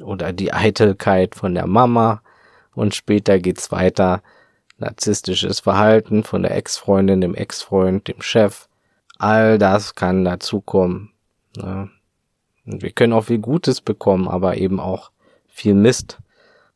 oder 0.00 0.32
die 0.32 0.52
Eitelkeit 0.52 1.36
von 1.36 1.54
der 1.54 1.68
Mama 1.68 2.22
und 2.74 2.94
später 2.94 3.38
geht's 3.38 3.70
weiter. 3.70 4.22
Narzisstisches 4.78 5.60
Verhalten 5.60 6.24
von 6.24 6.42
der 6.42 6.56
Ex-Freundin, 6.56 7.20
dem 7.20 7.36
Ex-Freund, 7.36 8.08
dem 8.08 8.20
Chef. 8.20 8.68
All 9.18 9.58
das 9.58 9.94
kann 9.94 10.24
dazukommen. 10.24 11.12
Ja. 11.56 11.88
Wir 12.64 12.90
können 12.90 13.12
auch 13.12 13.24
viel 13.24 13.38
Gutes 13.38 13.80
bekommen, 13.80 14.28
aber 14.28 14.56
eben 14.56 14.78
auch 14.78 15.10
viel 15.48 15.74
Mist. 15.74 16.18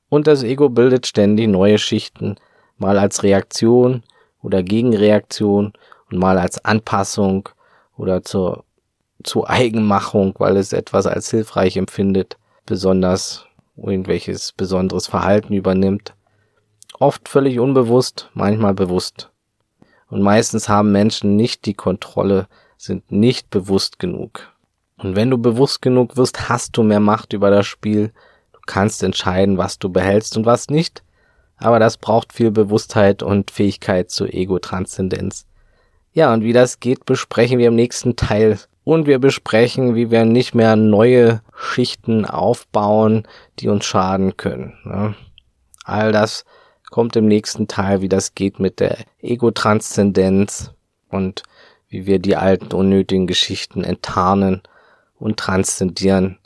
Und 0.08 0.26
das 0.26 0.42
Ego 0.42 0.68
bildet 0.68 1.06
ständig 1.06 1.48
neue 1.48 1.78
Schichten, 1.78 2.36
mal 2.78 2.98
als 2.98 3.22
Reaktion 3.22 4.02
oder 4.42 4.62
Gegenreaktion 4.62 5.72
und 6.10 6.18
mal 6.18 6.38
als 6.38 6.64
Anpassung 6.64 7.48
oder 7.96 8.22
zur, 8.22 8.64
zur 9.22 9.48
Eigenmachung, 9.48 10.34
weil 10.38 10.56
es 10.56 10.72
etwas 10.72 11.06
als 11.06 11.30
hilfreich 11.30 11.76
empfindet, 11.76 12.36
besonders 12.66 13.46
irgendwelches 13.76 14.52
besonderes 14.52 15.06
Verhalten 15.06 15.52
übernimmt. 15.52 16.14
Oft 16.98 17.28
völlig 17.28 17.60
unbewusst, 17.60 18.30
manchmal 18.34 18.74
bewusst. 18.74 19.30
Und 20.08 20.22
meistens 20.22 20.68
haben 20.68 20.92
Menschen 20.92 21.36
nicht 21.36 21.66
die 21.66 21.74
Kontrolle, 21.74 22.48
sind 22.76 23.10
nicht 23.10 23.50
bewusst 23.50 23.98
genug. 23.98 24.55
Und 24.98 25.14
wenn 25.14 25.30
du 25.30 25.38
bewusst 25.38 25.82
genug 25.82 26.16
wirst, 26.16 26.48
hast 26.48 26.76
du 26.76 26.82
mehr 26.82 27.00
Macht 27.00 27.32
über 27.32 27.50
das 27.50 27.66
Spiel. 27.66 28.12
Du 28.52 28.60
kannst 28.66 29.02
entscheiden, 29.02 29.58
was 29.58 29.78
du 29.78 29.90
behältst 29.90 30.36
und 30.36 30.46
was 30.46 30.68
nicht. 30.68 31.02
Aber 31.58 31.78
das 31.78 31.96
braucht 31.98 32.32
viel 32.32 32.50
Bewusstheit 32.50 33.22
und 33.22 33.50
Fähigkeit 33.50 34.10
zur 34.10 34.32
Ego-Transzendenz. 34.32 35.46
Ja, 36.12 36.32
und 36.32 36.42
wie 36.42 36.52
das 36.52 36.80
geht, 36.80 37.04
besprechen 37.04 37.58
wir 37.58 37.68
im 37.68 37.74
nächsten 37.74 38.16
Teil. 38.16 38.58
Und 38.84 39.06
wir 39.06 39.18
besprechen, 39.18 39.94
wie 39.94 40.10
wir 40.10 40.24
nicht 40.24 40.54
mehr 40.54 40.76
neue 40.76 41.42
Schichten 41.54 42.24
aufbauen, 42.24 43.26
die 43.58 43.68
uns 43.68 43.84
schaden 43.84 44.36
können. 44.36 44.78
Ne? 44.84 45.14
All 45.84 46.12
das 46.12 46.44
kommt 46.90 47.16
im 47.16 47.26
nächsten 47.26 47.68
Teil, 47.68 48.00
wie 48.00 48.08
das 48.08 48.34
geht 48.34 48.60
mit 48.60 48.80
der 48.80 48.98
Ego-Transzendenz 49.20 50.72
und 51.08 51.42
wie 51.88 52.06
wir 52.06 52.18
die 52.18 52.36
alten 52.36 52.74
unnötigen 52.74 53.26
Geschichten 53.26 53.84
enttarnen 53.84 54.62
und 55.18 55.36
transzendieren. 55.38 56.38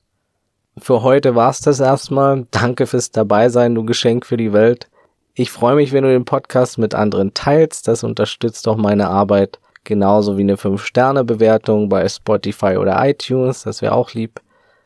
Für 0.78 1.02
heute 1.02 1.35
war's 1.35 1.61
das 1.61 1.80
erstmal. 1.80 2.46
Danke 2.50 2.87
fürs 2.87 3.11
Dabeisein, 3.11 3.74
du 3.74 3.85
Geschenk 3.85 4.24
für 4.24 4.37
die 4.37 4.52
Welt. 4.52 4.88
Ich 5.35 5.50
freue 5.50 5.76
mich, 5.76 5.92
wenn 5.92 6.04
du 6.04 6.11
den 6.11 6.24
Podcast 6.24 6.78
mit 6.78 6.94
anderen 6.94 7.35
teilst. 7.35 7.88
Das 7.88 8.02
unterstützt 8.04 8.66
auch 8.68 8.76
meine 8.76 9.09
Arbeit. 9.09 9.59
Genauso 9.85 10.37
wie 10.37 10.42
eine 10.42 10.56
5-Sterne-Bewertung 10.56 11.88
bei 11.88 12.09
Spotify 12.09 12.76
oder 12.76 13.06
iTunes. 13.09 13.62
Das 13.62 13.83
wäre 13.83 13.94
auch 13.94 14.12
lieb. 14.12 14.40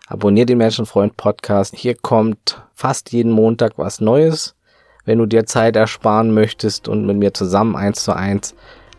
Abonnier 0.07 0.47
den 0.47 0.59
Menschenfreund 0.59 1.16
Podcast. 1.16 1.75
Hier 1.75 1.94
kommt 1.94 2.62
fast 2.75 3.12
jeden 3.12 3.33
Montag 3.33 3.73
was 3.77 4.01
Neues. 4.01 4.55
Wenn 5.05 5.18
du 5.18 5.27
dir 5.27 5.47
Zeit 5.47 5.77
ersparen 5.77 6.33
möchtest 6.33 6.88
und 6.88 7.07
mit 7.07 7.16
mir 7.16 7.35
zusammen 7.35 7.77
eins 7.77 8.05
zu 8.05 8.14
eins 8.14 8.55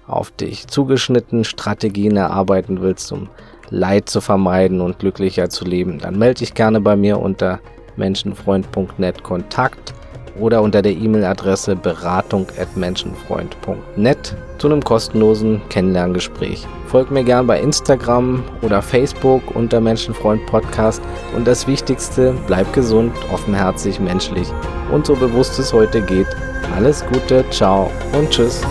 auf 0.08 0.32
dich 0.32 0.68
zugeschnitten 0.68 1.44
Strategien 1.44 2.16
erarbeiten 2.18 2.82
willst, 2.82 3.12
um 3.12 3.30
Leid 3.70 4.10
zu 4.10 4.22
vermeiden 4.22 4.82
und 4.82 5.00
glücklicher 5.00 5.50
zu 5.50 5.66
leben, 5.66 6.00
dann 6.00 6.18
melde 6.18 6.40
dich 6.40 6.54
gerne 6.54 6.82
bei 6.82 6.96
mir 6.96 7.20
unter 7.20 7.60
menschenfreund.net 7.98 9.24
Kontakt 9.24 9.94
oder 10.40 10.62
unter 10.62 10.82
der 10.82 10.94
E-Mail-Adresse 10.94 11.76
beratung@menschenfreund.net 11.76 14.36
zu 14.58 14.68
einem 14.68 14.82
kostenlosen 14.84 15.62
Kennenlerngespräch. 15.70 16.68
Folgt 16.88 17.12
mir 17.12 17.24
gern 17.24 17.46
bei 17.48 17.62
Instagram 17.62 18.44
oder 18.62 18.82
Facebook 18.82 19.56
unter 19.56 19.80
Menschenfreund 19.82 20.46
Podcast 20.46 21.02
und 21.36 21.48
das 21.48 21.68
Wichtigste, 21.68 22.34
bleib 22.48 22.72
gesund, 22.74 23.14
offenherzig, 23.32 24.00
menschlich 24.00 24.48
und 24.92 25.06
so 25.06 25.16
bewusst 25.16 25.60
es 25.60 25.74
heute 25.74 26.02
geht. 26.02 26.28
Alles 26.76 27.06
Gute, 27.06 27.46
ciao 27.50 27.92
und 28.14 28.30
tschüss. 28.30 28.62